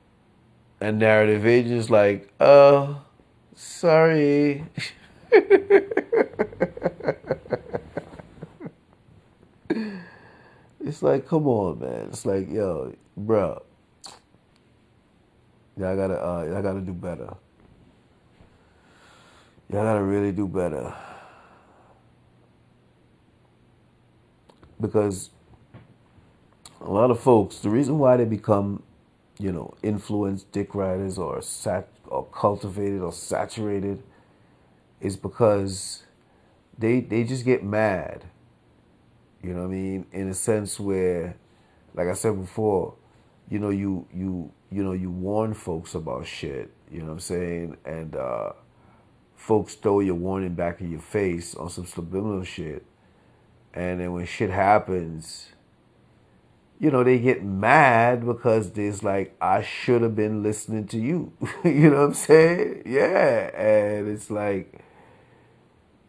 and 0.82 1.00
narrative 1.00 1.46
agents 1.46 1.90
like, 1.90 2.32
oh, 2.40 3.02
sorry. 3.56 4.66
it's 10.86 11.02
like, 11.02 11.28
come 11.28 11.48
on, 11.48 11.80
man. 11.80 12.08
It's 12.10 12.26
like, 12.26 12.50
yo, 12.50 12.96
bro. 13.18 13.62
Y'all 15.78 15.96
gotta, 15.96 16.26
uh, 16.26 16.44
y'all 16.44 16.62
gotta 16.62 16.80
do 16.80 16.94
better. 16.94 17.36
Y'all 19.70 19.84
gotta 19.84 20.04
really 20.04 20.32
do 20.32 20.48
better. 20.48 20.94
Because 24.80 25.32
a 26.80 26.90
lot 26.90 27.12
of 27.12 27.20
folks, 27.20 27.58
the 27.60 27.70
reason 27.70 28.00
why 28.00 28.16
they 28.18 28.26
become 28.26 28.84
you 29.38 29.52
know, 29.52 29.74
influenced 29.84 30.52
dick 30.52 30.74
riders 30.74 31.18
or 31.18 31.42
sat 31.42 31.88
or 32.06 32.26
cultivated 32.26 33.02
or 33.02 33.12
saturated 33.12 34.02
is 35.02 35.18
because 35.18 36.04
they 36.78 37.02
they 37.02 37.24
just 37.24 37.44
get 37.44 37.64
mad. 37.64 38.24
You 39.46 39.54
know 39.54 39.62
what 39.62 39.68
I 39.68 39.72
mean? 39.72 40.06
In 40.12 40.30
a 40.30 40.34
sense 40.34 40.80
where 40.80 41.38
like 41.94 42.08
I 42.08 42.14
said 42.14 42.40
before, 42.40 42.96
you 43.50 43.60
know, 43.60 43.70
you 43.70 44.08
you 44.14 44.52
you 44.72 44.84
know, 44.84 44.94
you 44.94 45.12
warn 45.12 45.54
folks 45.54 45.96
about 45.96 46.26
shit, 46.26 46.72
you 46.92 47.00
know 47.00 47.08
what 47.08 47.14
I'm 47.14 47.20
saying? 47.20 47.78
And 47.86 48.16
uh 48.16 48.54
folks 49.36 49.76
throw 49.76 50.00
your 50.00 50.16
warning 50.16 50.56
back 50.56 50.82
in 50.82 50.90
your 50.90 51.00
face 51.02 51.54
on 51.56 51.70
some 51.70 51.86
subliminal 51.86 52.44
shit. 52.44 52.86
And 53.74 54.00
then 54.00 54.14
when 54.14 54.26
shit 54.26 54.50
happens, 54.50 55.50
you 56.80 56.90
know, 56.90 57.04
they 57.04 57.20
get 57.20 57.44
mad 57.44 58.26
because 58.26 58.72
there's 58.72 59.04
like, 59.04 59.36
I 59.40 59.62
should 59.62 60.02
have 60.02 60.16
been 60.16 60.42
listening 60.42 60.88
to 60.88 60.98
you. 60.98 61.34
you 61.64 61.90
know 61.90 61.98
what 61.98 62.06
I'm 62.06 62.14
saying? 62.14 62.84
Yeah. 62.86 63.52
And 63.56 64.08
it's 64.08 64.32
like, 64.32 64.82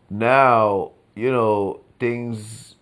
now, 0.08 0.92
you 1.14 1.30
know, 1.30 1.80
things, 1.98 2.75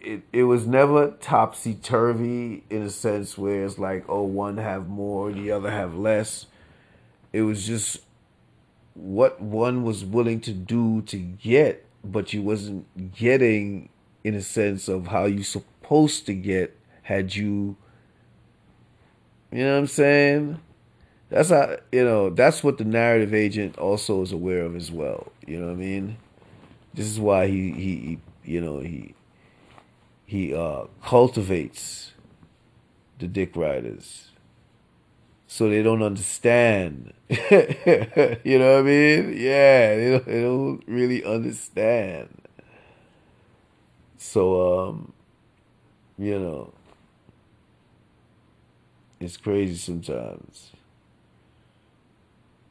it, 0.00 0.22
it, 0.32 0.44
was 0.44 0.66
never 0.66 1.12
topsy 1.20 1.74
turvy 1.74 2.64
in 2.70 2.82
a 2.82 2.90
sense 2.90 3.36
where 3.36 3.64
it's 3.64 3.78
like, 3.78 4.04
oh, 4.08 4.22
one 4.22 4.56
have 4.56 4.88
more, 4.88 5.32
the 5.32 5.50
other 5.50 5.70
have 5.70 5.94
less. 5.94 6.46
It 7.32 7.42
was 7.42 7.66
just 7.66 7.98
what 8.94 9.40
one 9.40 9.82
was 9.82 10.04
willing 10.04 10.40
to 10.42 10.52
do 10.52 11.02
to 11.02 11.16
get, 11.16 11.86
but 12.04 12.32
you 12.32 12.42
wasn't 12.42 13.14
getting 13.14 13.88
in 14.24 14.34
a 14.34 14.42
sense 14.42 14.88
of 14.88 15.08
how 15.08 15.24
you 15.24 15.42
supposed 15.42 16.26
to 16.26 16.34
get 16.34 16.76
had 17.02 17.34
you 17.34 17.76
you 19.52 19.64
know 19.64 19.72
what 19.72 19.78
I'm 19.78 19.86
saying? 19.88 20.60
That's 21.28 21.50
how 21.50 21.76
you 21.90 22.04
know, 22.04 22.30
that's 22.30 22.62
what 22.62 22.78
the 22.78 22.84
narrative 22.84 23.34
agent 23.34 23.78
also 23.78 24.22
is 24.22 24.32
aware 24.32 24.62
of 24.62 24.76
as 24.76 24.90
well. 24.90 25.32
You 25.46 25.60
know 25.60 25.66
what 25.66 25.72
I 25.72 25.76
mean? 25.76 26.16
This 26.94 27.06
is 27.06 27.18
why 27.18 27.48
he 27.48 27.72
he, 27.72 27.96
he 27.96 28.18
you 28.44 28.60
know, 28.60 28.78
he 28.78 29.14
he 30.30 30.54
uh 30.54 30.84
cultivates 31.02 32.12
the 33.18 33.26
dick 33.26 33.56
riders. 33.56 34.28
So 35.48 35.68
they 35.68 35.82
don't 35.82 36.04
understand. 36.04 37.12
you 37.28 37.36
know 38.60 38.74
what 38.74 38.78
I 38.78 38.82
mean? 38.82 39.34
Yeah, 39.36 39.96
they 39.96 40.10
don't, 40.12 40.26
they 40.26 40.40
don't 40.40 40.84
really 40.86 41.24
understand. 41.24 42.28
So 44.18 44.88
um, 44.88 45.12
you 46.16 46.38
know, 46.38 46.72
it's 49.18 49.36
crazy 49.36 49.74
sometimes 49.74 50.70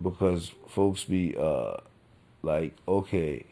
because 0.02 0.54
folks 0.70 1.04
be 1.04 1.36
uh 1.38 1.76
like, 2.42 2.74
okay, 2.88 3.46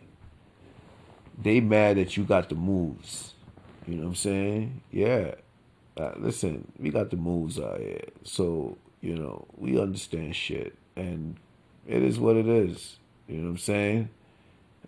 they 1.37 1.59
mad 1.59 1.97
that 1.97 2.15
you 2.15 2.23
got 2.23 2.47
the 2.47 2.55
moves. 2.55 3.33
You 3.87 3.95
know 3.95 4.03
what 4.03 4.09
I'm 4.09 4.15
saying? 4.15 4.81
Yeah. 4.91 5.35
Uh, 5.95 6.11
listen, 6.17 6.71
we 6.77 6.89
got 6.89 7.09
the 7.09 7.15
moves 7.15 7.57
out 7.57 7.79
here. 7.79 8.03
So, 8.23 8.77
you 9.01 9.15
know, 9.15 9.47
we 9.55 9.79
understand 9.79 10.35
shit. 10.35 10.75
And 10.95 11.37
it 11.87 12.03
is 12.03 12.19
what 12.19 12.35
it 12.35 12.47
is. 12.47 12.97
You 13.27 13.37
know 13.37 13.43
what 13.43 13.49
I'm 13.51 13.57
saying? 13.57 14.09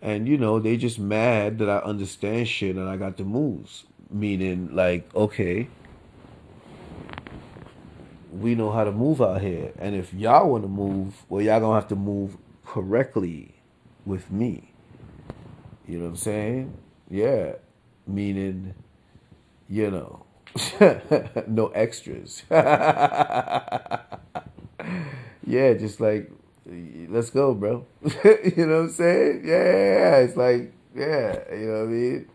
And, 0.01 0.27
you 0.27 0.37
know, 0.37 0.59
they 0.59 0.75
just 0.75 0.99
mad 0.99 1.59
that 1.59 1.69
I 1.69 1.77
understand 1.77 2.47
shit 2.47 2.75
and 2.75 2.89
I 2.89 2.97
got 2.97 3.17
the 3.17 3.23
moves. 3.23 3.85
Meaning, 4.11 4.75
like, 4.75 5.13
okay, 5.15 5.69
we 8.31 8.55
know 8.55 8.71
how 8.71 8.83
to 8.83 8.91
move 8.91 9.21
out 9.21 9.41
here. 9.41 9.71
And 9.79 9.95
if 9.95 10.13
y'all 10.13 10.49
want 10.49 10.63
to 10.63 10.69
move, 10.69 11.25
well, 11.29 11.41
y'all 11.41 11.59
to 11.59 11.73
have 11.73 11.87
to 11.89 11.95
move 11.95 12.37
correctly 12.65 13.55
with 14.05 14.29
me. 14.29 14.73
You 15.87 15.99
know 15.99 16.05
what 16.05 16.11
I'm 16.11 16.17
saying? 16.17 16.77
Yeah. 17.09 17.53
Meaning, 18.05 18.73
you 19.69 19.91
know, 19.91 20.25
no 21.47 21.67
extras. 21.67 22.43
yeah, 22.49 23.99
just 25.73 26.01
like, 26.01 26.31
let's 26.65 27.29
go, 27.29 27.53
bro. 27.53 27.85
you 28.03 28.65
know 28.65 28.77
what 28.77 28.83
I'm 28.85 28.89
saying? 28.89 29.41
Yeah, 29.45 30.17
it's 30.17 30.35
like, 30.35 30.73
yeah, 30.95 31.39
you 31.51 31.67
know 31.67 31.79
what 31.79 31.83
I 31.83 31.91
mean? 31.91 32.27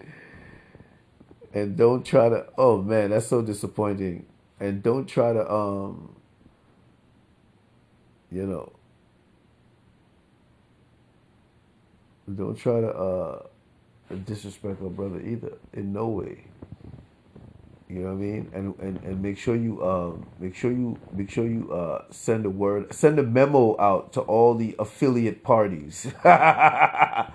And 1.52 1.76
don't 1.76 2.04
try 2.04 2.28
to, 2.28 2.46
oh 2.56 2.80
man, 2.82 3.10
that's 3.10 3.26
so 3.26 3.42
disappointing. 3.42 4.26
And 4.60 4.82
don't 4.82 5.06
try 5.06 5.32
to, 5.32 5.52
um, 5.52 6.14
you 8.30 8.46
know, 8.46 8.72
don't 12.32 12.56
try 12.56 12.80
to 12.80 12.88
uh, 12.88 13.42
disrespect 14.24 14.80
our 14.82 14.88
brother 14.88 15.20
either 15.20 15.52
in 15.72 15.92
no 15.92 16.08
way. 16.08 16.44
You 17.94 18.00
know 18.00 18.06
what 18.06 18.14
I 18.14 18.16
mean? 18.16 18.50
And 18.52 18.74
and, 18.80 19.00
and 19.04 19.22
make 19.22 19.38
sure 19.38 19.54
you 19.54 19.80
um 19.86 20.26
make 20.40 20.56
sure 20.56 20.72
you 20.72 20.98
make 21.12 21.30
sure 21.30 21.46
you 21.46 21.72
uh 21.72 22.02
send 22.10 22.44
a 22.44 22.50
word 22.50 22.92
send 22.92 23.20
a 23.20 23.22
memo 23.22 23.80
out 23.80 24.12
to 24.14 24.20
all 24.22 24.56
the 24.56 24.74
affiliate 24.80 25.44
parties. 25.44 26.12
I 26.24 27.30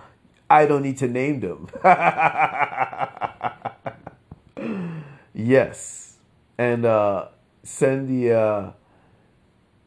don't 0.49 0.83
need 0.83 0.97
to 0.97 1.07
name 1.07 1.39
them. 1.39 1.69
yes. 5.33 6.17
And 6.57 6.83
uh 6.83 7.29
send 7.63 8.09
the 8.09 8.33
uh 8.33 8.71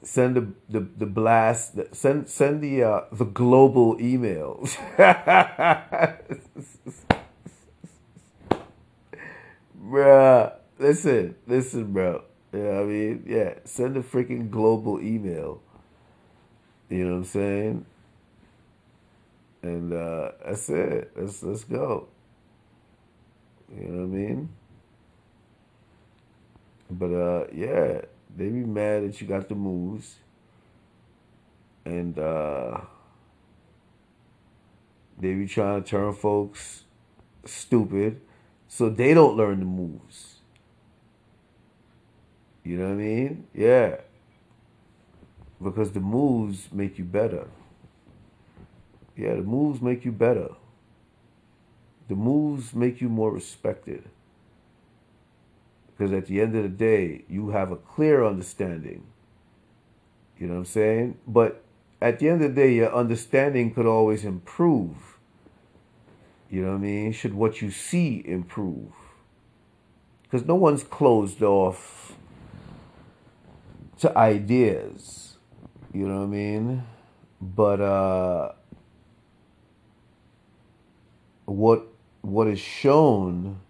send 0.03 0.37
the 0.37 0.49
the, 0.71 0.81
the 0.97 1.05
blast 1.05 1.79
send 1.93 2.31
send 2.31 2.63
the 2.63 2.83
uh, 2.83 3.03
the 3.13 3.27
global 3.27 3.99
emails 3.99 4.79
bruh 9.77 10.62
listen 10.83 11.35
listen 11.47 11.93
bro. 11.93 12.23
You 12.53 12.59
know 12.59 12.71
what 12.75 12.83
i 12.83 12.85
mean? 12.85 13.25
Yeah 13.27 13.55
send 13.65 13.97
a 13.97 14.03
freaking 14.03 14.51
global 14.51 15.01
email. 15.01 15.63
You 16.91 17.05
know 17.05 17.11
what 17.13 17.17
i'm 17.19 17.25
saying? 17.25 17.87
And 19.63 19.93
uh 19.93 20.33
that's 20.45 20.69
it. 20.69 21.13
Let's 21.17 21.43
let's 21.43 21.65
go. 21.65 22.09
You 23.75 23.89
know 23.89 23.99
what 24.01 24.05
i 24.05 24.07
mean? 24.07 24.49
But 26.91 27.13
uh 27.13 27.47
yeah 27.55 28.03
they 28.37 28.49
be 28.49 28.65
mad 28.65 29.05
that 29.05 29.21
you 29.21 29.27
got 29.27 29.49
the 29.49 29.55
moves. 29.55 30.17
And 31.85 32.19
uh, 32.19 32.81
they 35.19 35.35
be 35.35 35.47
trying 35.47 35.83
to 35.83 35.89
turn 35.89 36.13
folks 36.15 36.85
stupid. 37.45 38.21
So 38.69 38.89
they 38.89 39.13
don't 39.15 39.37
learn 39.37 39.59
the 39.59 39.67
moves. 39.67 40.32
You 42.65 42.79
know 42.79 42.87
what 42.87 42.93
I 42.93 42.97
mean? 42.97 43.47
Yeah. 43.55 43.97
Because 45.63 45.93
the 45.93 46.01
moves 46.01 46.69
make 46.73 46.99
you 46.99 47.05
better. 47.05 47.49
Yeah, 49.17 49.35
the 49.35 49.43
moves 49.43 49.81
make 49.81 50.05
you 50.05 50.13
better. 50.13 50.51
The 52.09 52.15
moves 52.15 52.75
make 52.75 53.01
you 53.01 53.09
more 53.09 53.33
respected. 53.33 54.09
Because 55.87 56.13
at 56.13 56.27
the 56.27 56.41
end 56.41 56.57
of 56.57 56.63
the 56.63 56.69
day, 56.69 57.25
you 57.29 57.51
have 57.51 57.71
a 57.71 57.77
clear 57.77 58.25
understanding. 58.25 59.05
You 60.39 60.47
know 60.47 60.55
what 60.55 60.61
I'm 60.61 60.65
saying? 60.67 61.19
But 61.27 61.63
at 62.01 62.19
the 62.19 62.29
end 62.29 62.43
of 62.43 62.55
the 62.55 62.61
day, 62.61 62.75
your 62.75 62.93
understanding 62.93 63.73
could 63.73 63.87
always 63.87 64.25
improve. 64.25 64.97
You 66.51 66.63
know 66.63 66.71
what 66.71 66.79
I 66.79 66.81
mean? 66.81 67.13
Should 67.13 67.35
what 67.35 67.63
you 67.63 67.71
see 67.71 68.23
improve? 68.27 68.93
Because 70.25 70.47
no 70.47 70.55
one's 70.55 70.83
closed 70.83 71.43
off 71.43 72.17
to 74.03 74.19
ideas. 74.19 75.37
You 75.95 76.09
know 76.09 76.19
what 76.19 76.25
I 76.25 76.27
mean? 76.27 76.83
But 77.41 77.81
uh, 77.81 78.53
what 81.45 81.87
what 82.23 82.49
is 82.49 82.59
shown, 82.59 83.61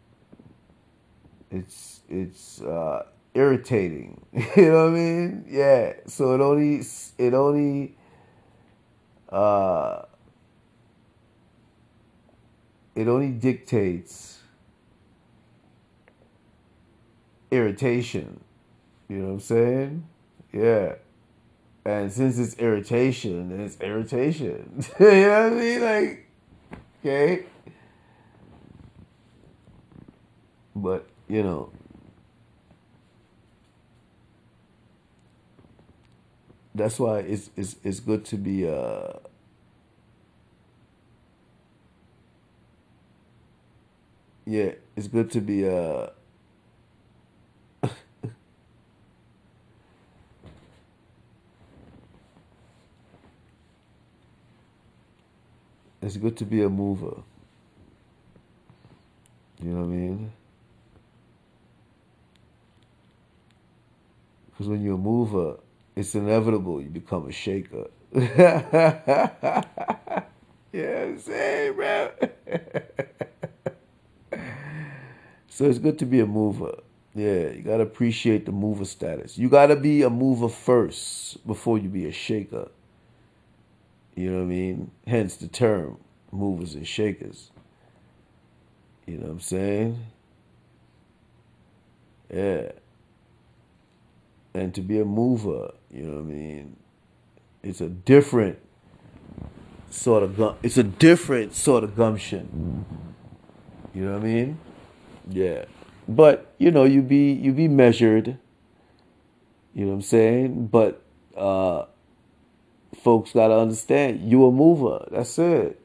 it's 1.50 2.00
it's 2.08 2.62
uh, 2.62 3.04
irritating. 3.34 4.24
you 4.32 4.70
know 4.70 4.84
what 4.84 4.92
I 4.92 4.96
mean? 4.96 5.44
Yeah. 5.48 5.94
So 6.06 6.34
it 6.34 6.40
only 6.40 6.82
it 7.18 7.34
only 7.34 7.94
uh, 9.28 10.02
it 12.94 13.06
only 13.06 13.30
dictates 13.32 14.38
irritation. 17.50 18.40
You 19.10 19.18
know 19.18 19.26
what 19.26 19.32
I'm 19.32 19.40
saying? 19.40 20.08
Yeah. 20.52 20.94
And 21.84 22.12
since 22.12 22.38
it's 22.38 22.54
irritation, 22.58 23.60
it's 23.60 23.80
irritation. 23.80 24.84
you 25.00 25.06
know 25.06 25.42
what 25.44 25.52
I 25.52 25.56
mean? 25.56 25.80
Like, 25.82 26.28
okay. 27.00 27.46
But, 30.74 31.06
you 31.28 31.42
know, 31.42 31.70
that's 36.74 36.98
why 36.98 37.18
it's 37.20 37.50
it's 37.56 37.76
it's 37.84 38.00
good 38.00 38.24
to 38.24 38.36
be 38.36 38.68
uh 38.68 39.12
yeah 44.46 44.72
it's 44.96 45.08
good 45.08 45.30
to 45.30 45.40
be 45.40 45.68
uh 45.68 46.06
it's 56.02 56.16
good 56.16 56.36
to 56.36 56.44
be 56.44 56.62
a 56.62 56.68
mover 56.68 57.22
you 59.62 59.70
know 59.70 59.80
what 59.80 59.84
I 59.84 59.86
mean 59.86 60.32
because 64.50 64.68
when 64.68 64.82
you're 64.82 64.94
a 64.96 64.98
mover 64.98 65.56
it's 65.96 66.14
inevitable 66.14 66.80
you 66.80 66.88
become 66.88 67.28
a 67.28 67.32
shaker. 67.32 67.88
I'm 71.12 71.18
saying, 71.18 71.74
bro. 71.74 72.10
so 75.48 75.66
it's 75.66 75.78
good 75.78 75.98
to 75.98 76.06
be 76.06 76.20
a 76.20 76.26
mover. 76.26 76.76
Yeah, 77.14 77.50
you 77.50 77.62
gotta 77.62 77.82
appreciate 77.82 78.46
the 78.46 78.52
mover 78.52 78.86
status. 78.86 79.36
You 79.36 79.50
gotta 79.50 79.76
be 79.76 80.02
a 80.02 80.08
mover 80.10 80.48
first 80.48 81.46
before 81.46 81.78
you 81.78 81.90
be 81.90 82.06
a 82.06 82.12
shaker. 82.12 82.68
You 84.14 84.30
know 84.30 84.38
what 84.38 84.44
I 84.44 84.46
mean? 84.46 84.90
Hence 85.06 85.36
the 85.36 85.48
term 85.48 85.98
movers 86.30 86.74
and 86.74 86.86
shakers. 86.86 87.50
You 89.06 89.18
know 89.18 89.26
what 89.26 89.32
I'm 89.32 89.40
saying? 89.40 90.06
Yeah 92.32 92.72
and 94.54 94.74
to 94.74 94.80
be 94.80 94.98
a 94.98 95.04
mover, 95.04 95.72
you 95.90 96.02
know 96.02 96.14
what 96.14 96.20
I 96.20 96.34
mean? 96.34 96.76
It's 97.62 97.80
a 97.80 97.88
different 97.88 98.58
sort 99.90 100.22
of 100.22 100.36
gum- 100.36 100.56
it's 100.62 100.76
a 100.76 100.82
different 100.82 101.54
sort 101.54 101.84
of 101.84 101.96
gumption. 101.96 102.84
You 103.94 104.06
know 104.06 104.12
what 104.12 104.22
I 104.22 104.24
mean? 104.24 104.58
Yeah. 105.28 105.64
But, 106.08 106.52
you 106.58 106.70
know, 106.70 106.84
you 106.84 107.02
be 107.02 107.32
you 107.32 107.52
be 107.52 107.68
measured. 107.68 108.38
You 109.74 109.84
know 109.84 109.90
what 109.90 109.96
I'm 109.96 110.02
saying? 110.02 110.66
But 110.66 111.02
uh 111.36 111.84
folks 113.02 113.32
gotta 113.32 113.54
understand 113.54 114.30
you 114.30 114.46
a 114.46 114.52
mover. 114.52 115.06
That's 115.10 115.38
it. 115.38 115.80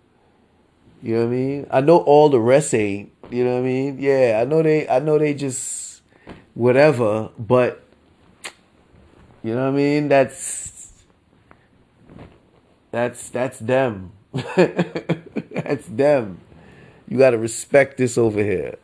You 1.01 1.15
know 1.15 1.20
what 1.22 1.28
I 1.28 1.32
mean? 1.32 1.68
I 1.72 1.82
know 1.82 1.97
all 1.97 2.30
the 2.30 2.39
rest 2.39 2.74
ain't. 2.74 3.11
You 3.30 3.43
know 3.43 3.53
what 3.53 3.59
I 3.59 3.63
mean? 3.63 3.97
Yeah, 3.99 4.39
I 4.41 4.45
know 4.45 4.61
they. 4.61 4.88
I 4.88 4.99
know 4.99 5.18
they 5.18 5.34
just 5.34 6.01
whatever. 6.53 7.30
But 7.38 7.84
you 9.43 9.53
know 9.53 9.63
what 9.63 9.74
I 9.74 9.78
mean? 9.78 10.07
That's 10.09 11.03
that's 12.91 13.30
that's 13.30 13.59
them. 13.59 14.11
that's 14.34 15.86
them. 15.88 16.39
You 17.07 17.18
got 17.18 17.32
to 17.32 17.38
respect 17.38 17.97
this 17.97 18.18
over 18.18 18.43
here. 18.43 18.76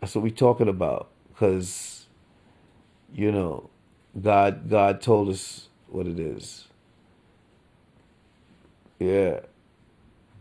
That's 0.00 0.14
what 0.14 0.22
we 0.22 0.30
talking 0.30 0.68
about. 0.68 1.08
Cause 1.36 2.06
you 3.14 3.32
know, 3.32 3.70
God 4.20 4.70
God 4.70 5.00
told 5.02 5.28
us 5.28 5.65
what 5.88 6.06
it 6.06 6.18
is. 6.18 6.66
Yeah. 8.98 9.40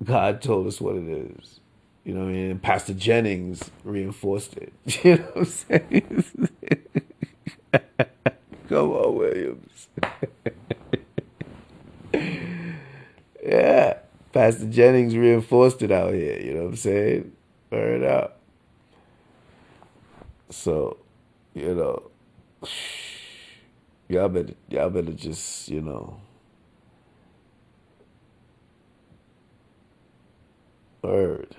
God 0.03 0.41
told 0.41 0.67
us 0.67 0.79
what 0.81 0.95
it 0.95 1.07
is. 1.07 1.59
You 2.03 2.13
know 2.13 2.21
what 2.21 2.29
I 2.29 2.33
mean? 2.33 2.51
And 2.51 2.61
Pastor 2.61 2.93
Jennings 2.93 3.71
reinforced 3.83 4.55
it. 4.57 4.73
You 5.03 5.17
know 5.17 5.23
what 5.33 5.37
I'm 5.37 5.45
saying? 5.45 6.49
Come 8.69 8.91
on, 8.91 9.15
Williams. 9.15 9.87
yeah. 13.43 13.97
Pastor 14.31 14.67
Jennings 14.67 15.15
reinforced 15.15 15.81
it 15.81 15.91
out 15.91 16.13
here. 16.13 16.39
You 16.39 16.53
know 16.53 16.63
what 16.63 16.69
I'm 16.69 16.75
saying? 16.75 17.31
Burn 17.69 18.03
it 18.03 18.07
out. 18.07 18.35
So, 20.49 20.97
you 21.53 21.73
know, 21.73 22.11
y'all 24.07 24.29
better, 24.29 24.53
y'all 24.69 24.89
better 24.89 25.13
just, 25.13 25.69
you 25.69 25.81
know, 25.81 26.19
word. 31.01 31.55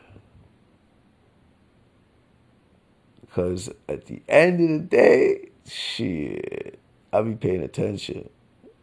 Because 3.21 3.69
at 3.89 4.07
the 4.07 4.23
end 4.29 4.61
of 4.61 4.69
the 4.69 4.79
day, 4.97 5.51
shit, 5.69 6.79
I'll 7.13 7.25
be 7.25 7.35
paying 7.35 7.63
attention. 7.63 8.29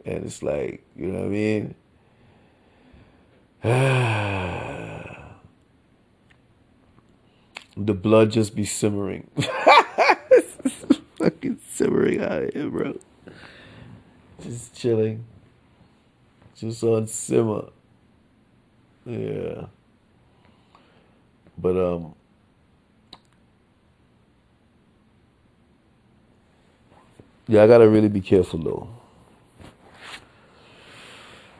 And 0.05 0.26
it's 0.26 0.43
like, 0.43 0.86
you 0.95 1.07
know 1.07 1.20
what 1.20 1.26
I 1.26 1.30
mean? 1.30 1.76
the 7.78 7.93
blood 7.93 8.32
just 8.32 8.55
be 8.55 8.66
simmering. 8.66 9.30
fucking 11.18 11.59
simmering 11.72 12.22
out 12.22 12.53
here, 12.53 12.70
bro. 12.70 12.97
Just 14.44 14.76
chilling. 14.76 15.24
Just 16.56 16.84
on 16.84 17.08
simmer. 17.08 17.70
Yeah. 19.06 19.68
But 21.58 21.78
um 21.78 22.16
Yeah, 27.48 27.64
I 27.64 27.68
gotta 27.68 27.88
really 27.88 28.10
be 28.10 28.22
careful 28.22 28.60
though. 28.60 28.89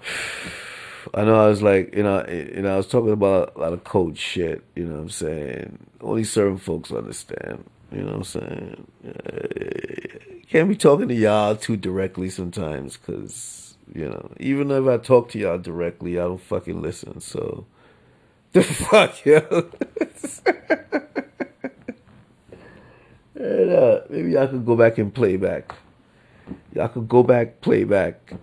I 1.14 1.24
know 1.24 1.36
I 1.36 1.48
was 1.48 1.62
like, 1.62 1.94
you 1.96 2.04
know, 2.04 2.26
you 2.28 2.62
know, 2.62 2.74
I 2.74 2.78
was 2.78 2.88
talking 2.88 3.12
about 3.12 3.54
a 3.56 3.60
lot 3.60 3.74
of 3.74 3.84
code 3.84 4.18
shit. 4.18 4.64
You 4.76 4.86
know 4.86 4.96
what 4.96 5.02
I'm 5.02 5.10
saying? 5.10 5.78
Only 6.02 6.24
certain 6.24 6.58
folks 6.58 6.92
understand. 6.92 7.66
You 7.94 8.02
know 8.02 8.08
what 8.08 8.16
I'm 8.16 8.24
saying? 8.24 8.88
Uh, 9.08 10.40
can't 10.50 10.68
be 10.68 10.76
talking 10.76 11.08
to 11.08 11.14
y'all 11.14 11.56
too 11.56 11.78
directly 11.78 12.30
sometimes, 12.30 12.98
cause 12.98 13.78
you 13.94 14.10
know, 14.10 14.32
even 14.40 14.72
if 14.72 14.88
I 14.88 14.98
talk 14.98 15.30
to 15.30 15.40
y'all 15.40 15.60
directly, 15.60 16.18
I 16.18 16.24
don't 16.24 16.42
fucking 16.42 16.82
listen. 16.82 17.22
So, 17.22 17.66
the 18.54 18.64
fuck, 18.64 19.24
yo. 19.26 19.40
and, 23.36 23.72
uh, 23.72 24.02
maybe 24.10 24.32
y'all 24.32 24.48
could 24.48 24.66
go 24.66 24.76
back 24.76 24.98
and 24.98 25.14
play 25.14 25.38
back. 25.38 25.76
Y'all 26.74 26.88
could 26.88 27.08
go 27.08 27.22
back, 27.22 27.62
play 27.62 27.84
back, 27.84 28.34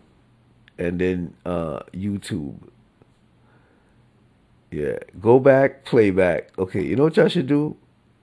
and 0.79 1.01
then 1.01 1.35
uh, 1.45 1.81
YouTube. 1.93 2.57
Yeah, 4.71 4.99
go 5.21 5.41
back, 5.41 5.85
play 5.85 6.13
back. 6.13 6.57
Okay, 6.57 6.85
you 6.85 6.95
know 6.95 7.05
what 7.05 7.17
y'all 7.17 7.27
should 7.29 7.49
do? 7.49 7.77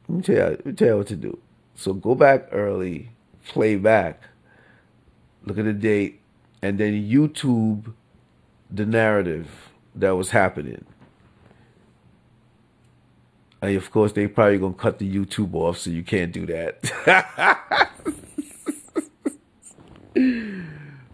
Let 0.08 0.16
me 0.16 0.22
tell 0.22 0.36
you. 0.36 0.42
Let 0.44 0.66
me 0.66 0.74
tell 0.74 0.88
you 0.88 0.98
what 0.98 1.08
to 1.08 1.16
do. 1.16 1.38
So 1.76 1.94
go 1.94 2.16
back 2.16 2.48
early, 2.52 3.10
play 3.46 3.76
back, 3.76 4.24
look 5.46 5.58
at 5.58 5.66
the 5.66 5.74
date, 5.74 6.22
and 6.62 6.78
then 6.78 6.94
YouTube 6.94 7.94
the 8.70 8.86
narrative 8.86 9.70
that 9.96 10.12
was 10.12 10.32
happening. 10.32 10.86
And 13.62 13.76
of 13.76 13.92
course, 13.92 14.12
they 14.12 14.28
probably 14.28 14.60
gonna 14.60 14.74
cut 14.74 15.00
the 15.00 15.12
YouTube 15.12 15.54
off, 15.56 15.80
so 15.80 15.90
you 15.90 16.04
can't 16.04 16.32
do 16.32 16.46
that. 16.46 17.90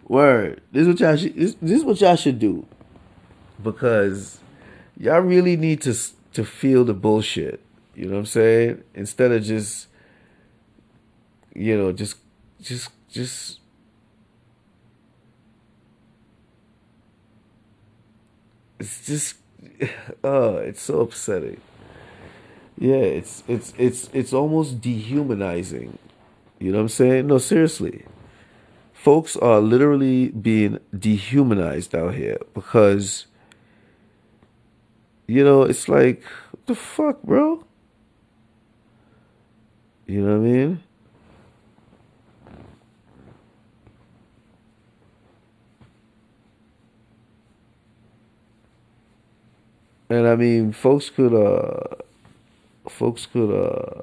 Word. 0.08 0.62
This 0.72 0.82
is 0.82 0.88
what 0.88 1.00
y'all 1.00 1.16
should. 1.16 1.36
This, 1.36 1.56
this 1.62 1.80
is 1.80 1.86
what 1.86 2.02
y'all 2.02 2.16
should 2.16 2.40
do, 2.40 2.66
because 3.62 4.40
y'all 4.98 5.22
really 5.22 5.56
need 5.56 5.82
to 5.84 5.96
to 6.34 6.44
feel 6.44 6.84
the 6.84 6.94
bullshit. 6.94 7.62
You 7.96 8.06
know 8.06 8.14
what 8.14 8.20
I'm 8.20 8.26
saying? 8.26 8.84
Instead 8.96 9.32
of 9.32 9.44
just, 9.44 9.88
you 11.54 11.78
know, 11.78 11.92
just, 11.92 12.18
just, 12.62 12.90
just. 13.10 13.60
It's 18.80 19.06
just, 19.06 19.36
oh, 20.24 20.58
it's 20.58 20.82
so 20.82 21.02
upsetting. 21.02 21.62
Yeah, 22.78 22.96
it's 22.96 23.44
it's 23.48 23.74
it's 23.78 24.10
it's 24.14 24.34
almost 24.34 24.82
dehumanizing. 24.82 25.98
You 26.60 26.72
know 26.72 26.80
what 26.80 26.84
I'm 26.84 26.90
saying? 26.90 27.28
No, 27.28 27.38
seriously. 27.38 28.06
Folks 28.94 29.38
are 29.38 29.60
literally 29.60 30.30
being 30.30 30.80
dehumanized 30.98 31.94
out 31.94 32.16
here 32.16 32.38
because 32.54 33.28
you 35.28 35.44
know, 35.44 35.64
it's 35.64 35.88
like 35.88 36.24
the 36.66 36.76
fuck, 36.76 37.22
bro? 37.24 37.64
You 40.06 40.22
know 40.22 40.38
what 40.40 40.48
I 40.48 40.52
mean? 40.52 40.84
And 50.10 50.28
I 50.28 50.36
mean, 50.36 50.74
folks 50.74 51.10
could, 51.10 51.34
uh, 51.34 51.96
folks 52.88 53.26
could, 53.26 53.50
uh, 53.50 54.02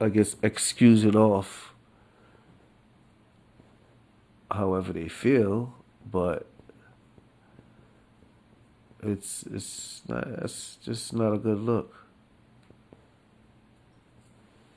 I 0.00 0.08
guess, 0.08 0.36
excuse 0.42 1.04
it 1.04 1.16
off 1.16 1.72
however 4.50 4.92
they 4.92 5.08
feel, 5.08 5.74
but 6.10 6.46
it's 9.02 9.44
it's 9.44 10.02
not 10.08 10.26
it's 10.26 10.76
just 10.82 11.12
not 11.12 11.32
a 11.32 11.38
good 11.38 11.58
look 11.58 12.07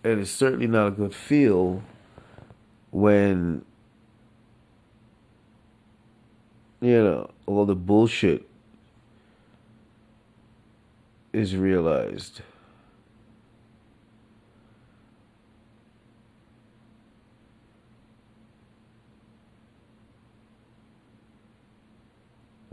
and 0.04 0.20
it's 0.20 0.32
certainly 0.32 0.68
not 0.68 0.88
a 0.88 0.92
good 0.92 1.14
feel 1.14 1.84
when 2.90 3.64
you 6.80 7.04
know 7.04 7.30
all 7.46 7.66
the 7.66 7.76
bullshit 7.76 8.48
is 11.34 11.56
realized. 11.56 12.42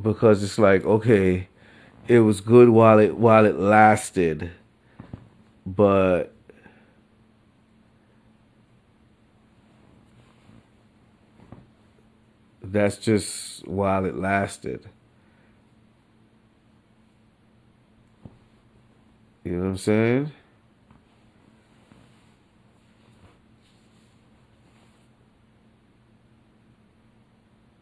Because 0.01 0.45
it's 0.45 0.59
like, 0.59 0.85
okay, 0.85 1.49
it 2.07 2.21
was 2.21 2.41
good 2.41 2.71
while 2.71 2.99
it 2.99 3.19
while 3.19 3.45
it 3.45 3.59
lasted, 3.59 4.51
but 5.67 6.33
that's 12.63 12.97
just 12.97 13.67
while 13.67 14.05
it 14.05 14.17
lasted. 14.17 14.89
You 19.45 19.53
know 19.53 19.61
what 19.61 19.69
I'm 19.69 19.77
saying? 19.79 20.33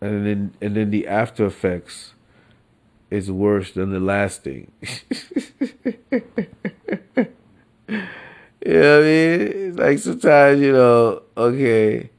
And 0.01 0.27
then 0.27 0.55
and 0.61 0.77
then 0.77 0.91
the 0.91 1.09
after 1.09 1.47
effects 1.47 2.13
is 3.11 3.31
worse 3.31 3.73
than 3.73 3.91
the 3.91 4.01
lasting. 4.01 4.71
you 4.81 4.87
know 7.89 8.99
what 8.99 9.01
I 9.01 9.01
mean? 9.01 9.77
Like 9.77 9.99
sometimes, 9.99 10.61
you 10.61 10.73
know, 10.73 11.23
okay, 11.37 12.11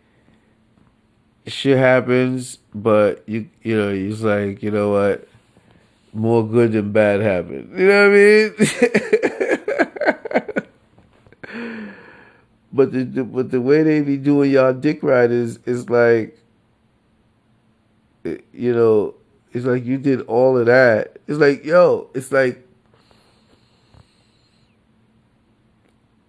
shit 1.47 1.77
happens, 1.77 2.59
but 2.75 3.23
you 3.27 3.49
you 3.63 3.75
know, 3.75 3.89
it's 3.89 4.21
like, 4.21 4.61
you 4.61 4.71
know 4.71 4.91
what? 4.91 5.27
more 6.17 6.45
good 6.45 6.73
than 6.73 6.91
bad 6.91 7.21
happen. 7.21 7.71
You 7.77 7.87
know 7.87 8.09
what 8.09 8.09
I 8.09 8.15
mean? 8.15 8.53
but 12.73 12.91
the, 12.91 13.03
the 13.03 13.23
but 13.23 13.51
the 13.51 13.61
way 13.61 13.83
they 13.83 14.01
be 14.01 14.17
doing 14.17 14.51
y'all 14.51 14.73
dick 14.73 15.03
riders 15.03 15.59
is 15.65 15.89
like, 15.89 16.37
you 18.23 18.73
know, 18.73 19.13
it's 19.53 19.65
like 19.65 19.85
you 19.85 19.97
did 19.97 20.21
all 20.21 20.57
of 20.57 20.65
that. 20.65 21.19
It's 21.27 21.39
like 21.39 21.63
yo, 21.63 22.09
it's 22.13 22.31
like, 22.31 22.67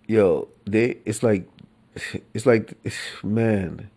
yo, 0.06 0.48
they. 0.66 0.98
It's 1.04 1.22
like, 1.22 1.48
it's 2.34 2.46
like, 2.46 2.74
man 3.24 3.90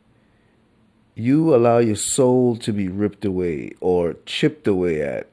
you 1.22 1.55
allow 1.55 1.78
your 1.78 1.95
soul 1.95 2.55
to 2.57 2.74
be 2.74 2.88
ripped 2.88 3.24
away 3.24 3.72
or 3.80 4.15
chipped 4.26 4.67
away 4.67 5.01
at 5.01 5.28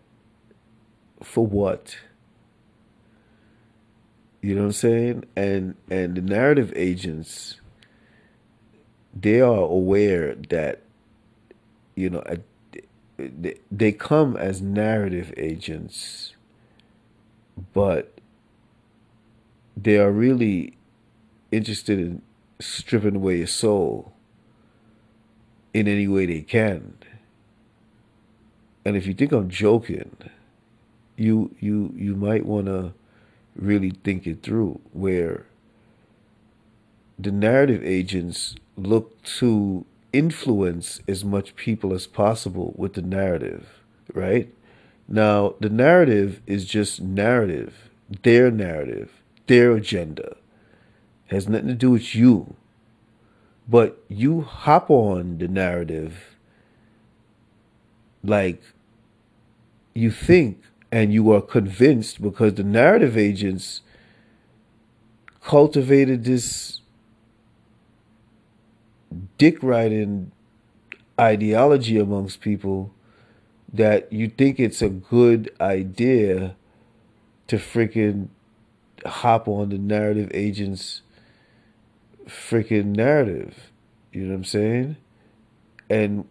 for 1.23 1.47
what? 1.47 1.97
You 4.43 4.55
know 4.55 4.63
what 4.63 4.67
i'm 4.67 4.73
saying? 4.73 5.25
And 5.35 5.75
and 5.91 6.15
the 6.15 6.21
narrative 6.21 6.73
agents 6.77 7.61
they 9.15 9.41
are 9.41 9.63
aware 9.63 10.35
that 10.51 10.83
you 11.97 12.11
know 12.11 12.23
they 13.73 13.91
come 13.93 14.37
as 14.37 14.63
narrative 14.63 15.35
agents 15.37 16.35
but 17.73 18.21
they 19.77 19.99
are 19.99 20.13
really 20.13 20.77
interested 21.51 21.99
in 21.99 22.23
stripping 22.61 23.17
away 23.17 23.39
your 23.39 23.47
soul 23.47 24.13
in 25.75 25.89
any 25.89 26.09
way 26.09 26.27
they 26.27 26.41
can. 26.41 26.95
And 28.85 28.97
if 28.97 29.07
you 29.07 29.15
think 29.15 29.33
I'm 29.33 29.51
joking, 29.51 30.17
you 31.17 31.55
you 31.61 31.93
you 31.97 32.15
might 32.15 32.47
want 32.47 32.67
to 32.67 32.93
really 33.57 33.91
think 33.91 34.27
it 34.27 34.43
through 34.43 34.81
where 34.93 35.47
the 37.19 37.33
narrative 37.33 37.85
agents 37.85 38.55
look 38.77 39.21
to 39.23 39.85
influence 40.13 41.01
as 41.09 41.25
much 41.25 41.57
people 41.57 41.93
as 41.93 42.07
possible 42.07 42.73
with 42.77 42.95
the 42.95 43.03
narrative, 43.03 43.83
right? 44.15 44.53
Now, 45.09 45.55
the 45.61 45.69
narrative 45.69 46.41
is 46.47 46.65
just 46.65 47.01
narrative, 47.01 47.91
their 48.23 48.51
narrative, 48.51 49.11
their 49.47 49.73
agenda. 49.73 50.37
It 51.29 51.35
has 51.35 51.49
nothing 51.49 51.69
to 51.69 51.75
do 51.75 51.91
with 51.91 52.15
you. 52.15 52.55
But 53.69 54.03
you 54.09 54.41
hop 54.41 54.91
on 54.91 55.39
the 55.39 55.49
narrative 55.49 56.37
like 58.25 58.63
you 59.95 60.11
think 60.11 60.63
and 60.91 61.13
you 61.13 61.33
are 61.33 61.43
convinced 61.43 62.23
because 62.23 62.55
the 62.55 62.65
narrative 62.65 63.17
agents 63.17 63.83
cultivated 65.43 66.25
this 66.25 66.81
dick 69.37 69.63
riding 69.63 70.31
ideology 71.21 71.99
amongst 71.99 72.41
people 72.41 72.93
that 73.73 74.11
you 74.13 74.29
think 74.29 74.59
it's 74.59 74.81
a 74.81 74.89
good 74.89 75.51
idea 75.61 76.57
to 77.47 77.57
freaking 77.57 78.29
hop 79.05 79.49
on 79.49 79.69
the 79.69 79.79
narrative 79.79 80.31
agents 80.33 81.03
freaking 82.29 82.97
narrative. 82.97 83.73
You 84.13 84.23
know 84.23 84.31
what 84.31 84.37
I'm 84.37 84.45
saying? 84.45 84.97
And 85.91 86.27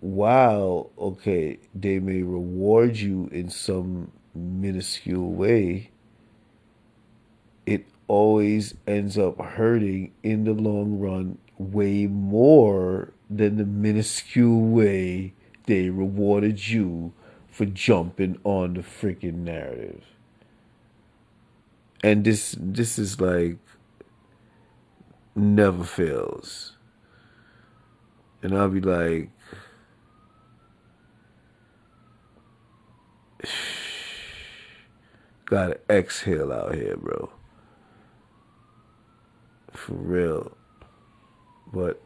while, 0.00 0.90
okay, 0.98 1.58
they 1.74 1.98
may 1.98 2.22
reward 2.22 2.96
you 2.96 3.28
in 3.32 3.50
some 3.50 4.12
minuscule 4.34 5.32
way, 5.32 5.90
it 7.64 7.86
always 8.06 8.74
ends 8.86 9.18
up 9.18 9.40
hurting 9.40 10.12
in 10.22 10.44
the 10.44 10.52
long 10.52 10.98
run 10.98 11.38
way 11.58 12.06
more 12.06 13.12
than 13.28 13.56
the 13.56 13.64
minuscule 13.64 14.60
way 14.60 15.32
they 15.64 15.90
rewarded 15.90 16.68
you 16.68 17.12
for 17.50 17.64
jumping 17.64 18.38
on 18.44 18.74
the 18.74 18.80
freaking 18.80 19.38
narrative. 19.38 20.04
And 22.04 22.24
this 22.24 22.54
this 22.58 22.98
is 22.98 23.20
like 23.20 23.56
never 25.36 25.84
fails. 25.84 26.72
And 28.42 28.56
I'll 28.56 28.68
be 28.70 28.80
like, 28.80 29.30
gotta 35.44 35.78
exhale 35.90 36.52
out 36.52 36.74
here, 36.74 36.96
bro. 36.96 37.30
For 39.72 39.94
real. 39.94 40.56
But, 41.72 42.00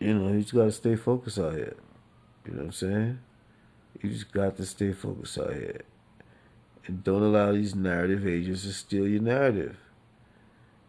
you 0.00 0.14
know, 0.14 0.32
you 0.32 0.40
just 0.40 0.54
gotta 0.54 0.72
stay 0.72 0.96
focused 0.96 1.38
out 1.38 1.54
here. 1.54 1.76
You 2.44 2.52
know 2.52 2.58
what 2.58 2.66
I'm 2.66 2.72
saying? 2.72 3.20
You 4.02 4.10
just 4.10 4.32
got 4.32 4.56
to 4.56 4.66
stay 4.66 4.92
focused 4.92 5.38
out 5.38 5.54
here. 5.54 5.82
And 6.86 7.02
don't 7.04 7.22
allow 7.22 7.52
these 7.52 7.74
narrative 7.74 8.26
agents 8.26 8.64
to 8.64 8.72
steal 8.72 9.08
your 9.08 9.22
narrative 9.22 9.78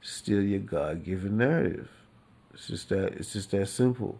steal 0.05 0.43
your 0.43 0.59
God 0.59 1.03
given 1.03 1.37
narrative. 1.37 1.89
It's 2.53 2.67
just 2.67 2.89
that 2.89 3.13
it's 3.13 3.33
just 3.33 3.51
that 3.51 3.67
simple. 3.67 4.19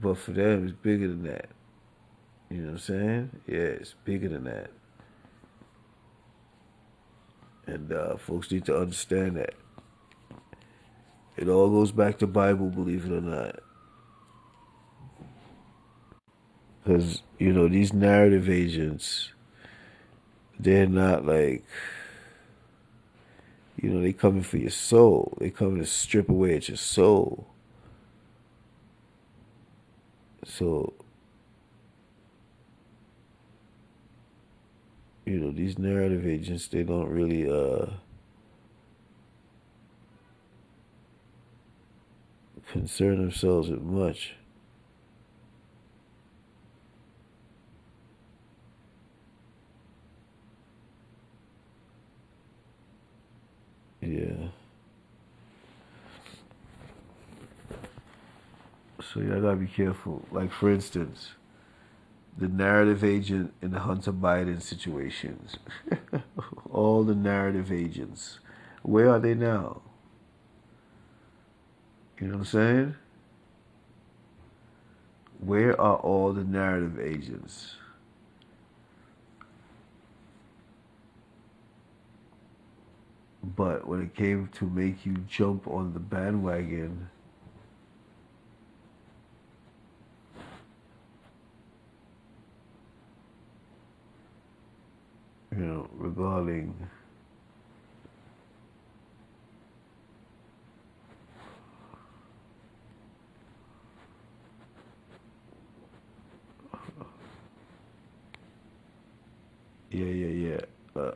But 0.00 0.18
for 0.18 0.32
them 0.32 0.64
it's 0.64 0.76
bigger 0.76 1.08
than 1.08 1.22
that. 1.24 1.48
You 2.50 2.58
know 2.58 2.64
what 2.64 2.72
I'm 2.72 2.78
saying? 2.78 3.30
Yeah, 3.46 3.56
it's 3.56 3.94
bigger 4.04 4.28
than 4.28 4.44
that. 4.44 4.70
And 7.66 7.92
uh, 7.92 8.16
folks 8.16 8.50
need 8.50 8.64
to 8.66 8.76
understand 8.76 9.36
that. 9.36 9.54
It 11.36 11.48
all 11.48 11.68
goes 11.68 11.92
back 11.92 12.18
to 12.18 12.26
Bible, 12.26 12.68
believe 12.70 13.06
it 13.06 13.12
or 13.12 13.20
not. 13.20 13.60
Because, 16.82 17.22
you 17.38 17.52
know, 17.52 17.68
these 17.68 17.92
narrative 17.92 18.48
agents, 18.48 19.32
they're 20.58 20.86
not 20.86 21.26
like 21.26 21.64
you 23.76 23.90
know, 23.90 24.00
they 24.00 24.12
coming 24.12 24.42
for 24.42 24.56
your 24.56 24.70
soul. 24.70 25.36
They 25.38 25.50
coming 25.50 25.78
to 25.78 25.86
strip 25.86 26.28
away 26.28 26.56
at 26.56 26.68
your 26.68 26.78
soul. 26.78 27.48
So, 30.44 30.94
you 35.24 35.38
know, 35.38 35.50
these 35.50 35.78
narrative 35.78 36.26
agents, 36.26 36.68
they 36.68 36.82
don't 36.82 37.08
really 37.08 37.50
uh 37.50 37.86
concern 42.70 43.18
themselves 43.18 43.68
with 43.70 43.82
much. 43.82 44.34
Yeah. 54.06 54.48
So 59.02 59.18
y'all 59.20 59.40
gotta 59.40 59.56
be 59.56 59.66
careful. 59.66 60.24
Like 60.30 60.52
for 60.52 60.70
instance, 60.70 61.30
the 62.38 62.46
narrative 62.46 63.02
agent 63.02 63.52
in 63.60 63.72
the 63.72 63.80
Hunter 63.80 64.12
Biden 64.12 64.62
situations. 64.62 65.56
all 66.70 67.02
the 67.02 67.16
narrative 67.16 67.72
agents. 67.72 68.38
Where 68.82 69.10
are 69.10 69.18
they 69.18 69.34
now? 69.34 69.82
You 72.20 72.28
know 72.28 72.34
what 72.34 72.38
I'm 72.40 72.44
saying? 72.44 72.94
Where 75.40 75.78
are 75.80 75.96
all 75.96 76.32
the 76.32 76.44
narrative 76.44 77.00
agents? 77.00 77.74
But 83.54 83.86
when 83.86 84.02
it 84.02 84.14
came 84.14 84.48
to 84.54 84.66
make 84.66 85.06
you 85.06 85.18
jump 85.28 85.66
on 85.68 85.94
the 85.94 86.00
bandwagon, 86.00 87.08
you 95.52 95.58
know, 95.58 95.88
regarding 95.92 96.74
yeah, 109.90 110.04
yeah, 110.06 110.26
yeah. 110.48 110.60
Uh, 111.00 111.12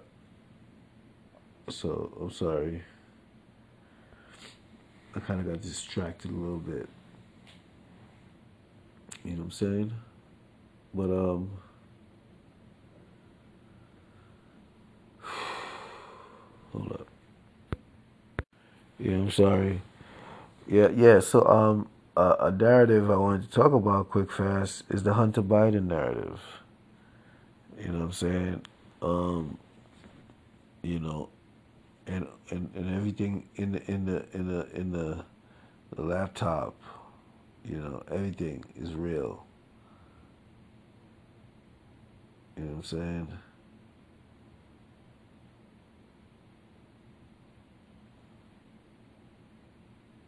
so 1.71 2.13
I'm 2.21 2.31
sorry. 2.31 2.83
I 5.15 5.21
kind 5.21 5.41
of 5.41 5.47
got 5.47 5.61
distracted 5.61 6.31
a 6.31 6.35
little 6.35 6.59
bit. 6.59 6.89
You 9.25 9.33
know 9.33 9.39
what 9.39 9.45
I'm 9.45 9.51
saying? 9.51 9.93
But 10.95 11.11
um, 11.11 11.51
hold 16.73 16.93
up. 16.93 17.07
Yeah, 18.99 19.15
I'm 19.15 19.31
sorry. 19.31 19.83
Yeah, 20.69 20.89
yeah. 20.89 21.21
So 21.21 21.45
um, 21.47 21.89
uh, 22.17 22.37
a 22.41 22.51
narrative 22.51 23.11
I 23.11 23.17
wanted 23.17 23.43
to 23.43 23.51
talk 23.51 23.73
about 23.73 24.11
quick 24.11 24.31
fast 24.31 24.85
is 24.91 25.03
the 25.03 25.15
Hunter 25.15 25.43
Biden 25.43 25.87
narrative. 25.87 26.41
You 27.81 27.89
know 27.89 27.99
what 28.01 28.05
I'm 28.05 28.13
saying? 28.13 28.63
Um, 29.03 29.59
you 30.83 30.99
know, 31.01 31.29
and 32.11 32.27
and, 32.51 32.71
and 32.75 32.97
everything 32.97 33.49
in 33.57 33.73
the 33.73 33.91
in 33.91 34.05
the 34.05 34.25
in 34.33 34.49
the 34.49 34.67
in 34.75 34.91
the, 34.91 35.25
the 35.95 36.03
laptop, 36.03 36.75
you 37.65 37.77
know, 37.77 38.03
everything 38.11 38.65
is 38.77 38.95
real. 38.95 39.47
You 42.57 42.65
know 42.65 42.71
what 42.73 42.77
I'm 42.79 42.83
saying? 42.83 43.29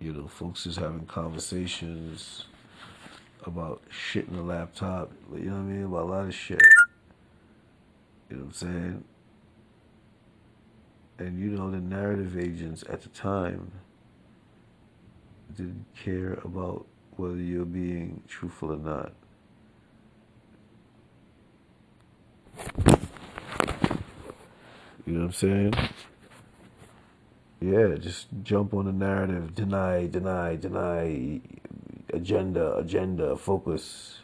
You 0.01 0.13
know, 0.13 0.27
folks 0.27 0.67
is 0.67 0.77
having 0.77 1.07
conversations 1.07 2.47
about 3.45 3.83
shit 3.89 4.29
in 4.29 4.37
the 4.37 4.43
laptop. 4.43 5.13
You 5.33 5.51
know 5.51 5.57
what 5.57 5.61
I 5.61 5.63
mean? 5.63 5.85
About 5.85 6.03
a 6.03 6.11
lot 6.11 6.27
of 6.27 6.35
shit. 6.35 6.61
You 8.31 8.37
know 8.37 8.45
what 8.45 8.49
I'm 8.49 8.53
saying? 8.53 9.05
And 11.19 11.39
you 11.39 11.51
know, 11.51 11.71
the 11.71 11.81
narrative 11.81 12.39
agents 12.39 12.85
at 12.89 13.03
the 13.03 13.09
time 13.11 13.71
didn't 15.57 15.87
care 16.03 16.35
about 16.45 16.87
whether 17.17 17.37
you're 17.37 17.65
being 17.65 18.23
truthful 18.27 18.73
or 18.73 18.79
not. 18.79 19.13
You 25.07 25.15
know 25.15 25.21
what 25.21 25.27
I'm 25.27 25.33
saying? 25.33 25.75
Yeah, 27.61 27.95
just 27.97 28.29
jump 28.43 28.75
on 28.75 28.87
the 28.87 28.93
narrative, 28.93 29.55
deny, 29.55 30.07
deny, 30.07 30.57
deny, 30.57 31.41
agenda, 32.13 32.77
agenda, 32.77 33.37
focus. 33.37 34.22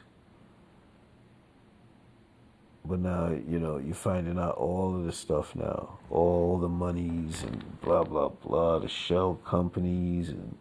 But 2.89 3.01
now, 3.01 3.31
you 3.49 3.61
know, 3.61 3.79
you're 3.79 3.95
finding 3.95 4.39
out 4.39 4.57
all 4.57 4.97
of 4.97 5.05
this 5.07 5.19
stuff 5.19 5.57
now. 5.57 5.99
All 6.11 6.59
the 6.59 6.71
monies 6.71 7.45
and 7.45 7.81
blah, 7.83 8.05
blah, 8.05 8.31
blah, 8.31 8.81
the 8.81 8.89
shell 8.89 9.35
companies 9.47 10.31
and, 10.31 10.57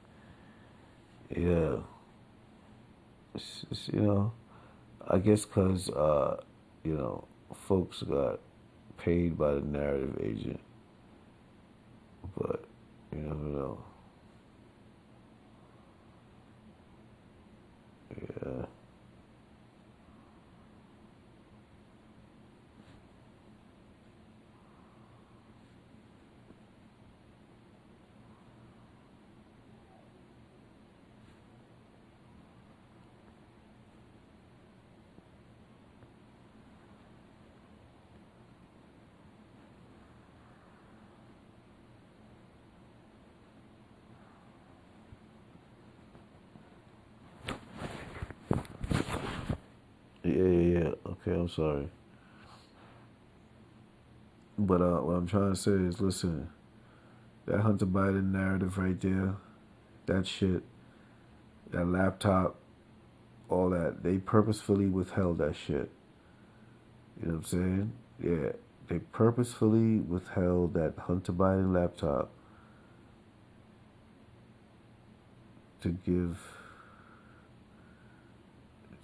yeah. 1.36 1.78
It's, 3.36 3.66
it's, 3.72 3.90
you 3.90 4.02
know, 4.02 4.34
I 5.08 5.20
guess 5.20 5.46
because, 5.46 5.90
uh, 5.90 6.38
you 6.84 6.96
know, 6.96 7.26
folks 7.54 8.04
got 8.04 8.40
paid 8.98 9.38
by 9.38 9.54
the 9.56 9.62
narrative 9.62 10.20
agent. 10.24 10.60
But 12.38 12.66
you 13.14 13.20
never 13.20 13.36
know. 13.44 13.84
Yeah, 18.12 18.66
yeah, 50.24 50.90
yeah. 51.06 51.07
Okay, 51.22 51.38
I'm 51.38 51.50
sorry. 51.50 51.90
But 54.58 54.82
uh, 54.82 55.02
what 55.02 55.14
I'm 55.14 55.28
trying 55.28 55.54
to 55.54 55.60
say 55.60 55.72
is, 55.72 56.02
listen, 56.02 56.50
that 57.46 57.62
Hunter 57.62 57.86
Biden 57.86 58.32
narrative 58.32 58.78
right 58.78 59.00
there, 59.00 59.36
that 60.08 60.26
shit, 60.26 60.64
that 61.72 61.86
laptop, 61.86 62.56
all 63.50 63.70
that, 63.70 64.04
they 64.04 64.18
purposefully 64.18 64.88
withheld 64.88 65.38
that 65.40 65.56
shit. 65.56 65.92
You 67.22 67.28
know 67.28 67.34
what 67.34 67.38
I'm 67.38 67.44
saying? 67.44 67.94
Yeah, 68.24 68.52
they 68.88 69.00
purposefully 69.00 70.00
withheld 70.00 70.74
that 70.74 70.94
Hunter 70.98 71.34
Biden 71.34 71.74
laptop 71.74 72.32
to 75.82 75.90
give 75.90 76.40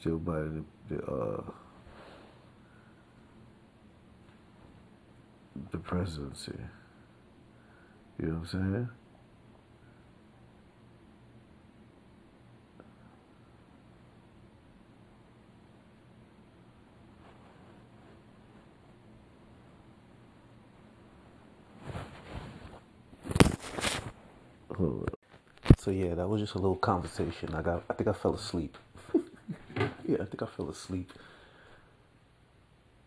Joe 0.02 0.20
Biden 0.20 0.64
the 0.90 1.02
uh, 1.04 1.44
the 5.72 5.78
presidency. 5.78 6.54
You 8.20 8.28
know 8.28 8.34
what 8.36 8.54
I'm 8.54 8.74
saying? 8.74 8.90
So 25.84 25.92
yeah, 25.92 26.16
that 26.16 26.30
was 26.30 26.40
just 26.40 26.56
a 26.56 26.60
little 26.60 26.78
conversation. 26.78 27.54
I 27.54 27.62
got, 27.62 27.84
I 27.90 27.94
think 27.94 28.08
I 28.08 28.14
fell 28.14 28.36
asleep. 28.36 28.78
yeah, 29.76 30.16
I 30.22 30.26
think 30.26 30.42
I 30.42 30.46
fell 30.46 30.70
asleep 30.70 31.12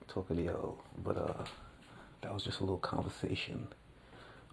talking 0.09 0.37
to 0.37 0.43
yo. 0.43 0.79
But 1.03 1.17
uh, 1.17 1.45
that 2.23 2.33
was 2.33 2.45
just 2.45 2.61
a 2.61 2.63
little 2.63 2.79
conversation 2.79 3.69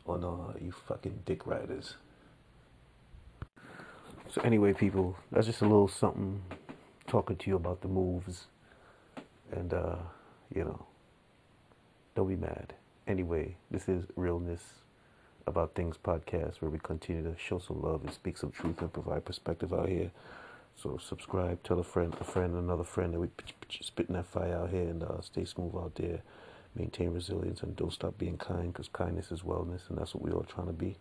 on 0.05 0.23
uh, 0.23 0.57
you 0.59 0.71
fucking 0.71 1.21
dick 1.25 1.45
riders. 1.47 1.95
So 4.29 4.41
anyway, 4.41 4.73
people, 4.73 5.15
that's 5.31 5.47
just 5.47 5.61
a 5.61 5.65
little 5.65 5.87
something 5.87 6.41
talking 7.07 7.35
to 7.35 7.49
you 7.49 7.55
about 7.55 7.81
the 7.81 7.87
moves, 7.87 8.47
and 9.51 9.73
uh, 9.73 9.95
you 10.53 10.63
know, 10.63 10.85
don't 12.15 12.27
be 12.27 12.35
mad. 12.35 12.73
Anyway, 13.07 13.55
this 13.69 13.87
is 13.87 14.05
realness 14.15 14.61
about 15.45 15.75
things 15.75 15.97
podcast 16.01 16.61
where 16.61 16.71
we 16.71 16.79
continue 16.79 17.23
to 17.23 17.37
show 17.37 17.59
some 17.59 17.81
love 17.81 18.01
and 18.03 18.13
speak 18.13 18.37
some 18.37 18.51
truth 18.51 18.81
and 18.81 18.93
provide 18.93 19.25
perspective 19.25 19.73
out 19.73 19.89
here. 19.89 20.09
So 20.75 20.97
subscribe, 20.97 21.61
tell 21.63 21.79
a 21.79 21.83
friend, 21.83 22.15
a 22.19 22.23
friend, 22.23 22.55
another 22.55 22.83
friend 22.83 23.13
that 23.13 23.19
we 23.19 23.27
spitting 23.81 24.15
that 24.15 24.25
fire 24.25 24.57
out 24.57 24.69
here 24.69 24.81
and 24.89 25.03
uh, 25.03 25.21
stay 25.21 25.45
smooth 25.45 25.75
out 25.75 25.95
there. 25.95 26.21
Maintain 26.75 27.11
resilience 27.11 27.61
and 27.61 27.75
don't 27.75 27.93
stop 27.93 28.17
being 28.17 28.37
kind 28.37 28.73
because 28.73 28.87
kindness 28.87 29.31
is 29.31 29.41
wellness 29.41 29.89
and 29.89 29.97
that's 29.97 30.15
what 30.15 30.23
we're 30.23 30.33
all 30.33 30.43
trying 30.43 30.67
to 30.67 30.73
be. 30.73 30.97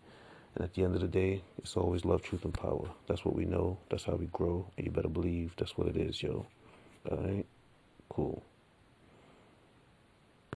And 0.55 0.63
at 0.63 0.73
the 0.73 0.83
end 0.83 0.93
of 0.93 1.01
the 1.01 1.07
day, 1.07 1.43
it's 1.57 1.75
always 1.75 2.05
love, 2.05 2.21
truth, 2.21 2.45
and 2.45 2.53
power. 2.53 2.87
That's 3.07 3.25
what 3.25 3.35
we 3.35 3.45
know. 3.45 3.79
That's 3.89 4.03
how 4.03 4.15
we 4.15 4.27
grow. 4.27 4.69
And 4.77 4.85
you 4.85 4.91
better 4.91 5.09
believe 5.09 5.53
that's 5.57 5.77
what 5.77 5.87
it 5.87 5.97
is, 5.97 6.21
yo. 6.21 6.45
All 7.09 7.17
right? 7.17 7.45
Cool. 8.09 8.43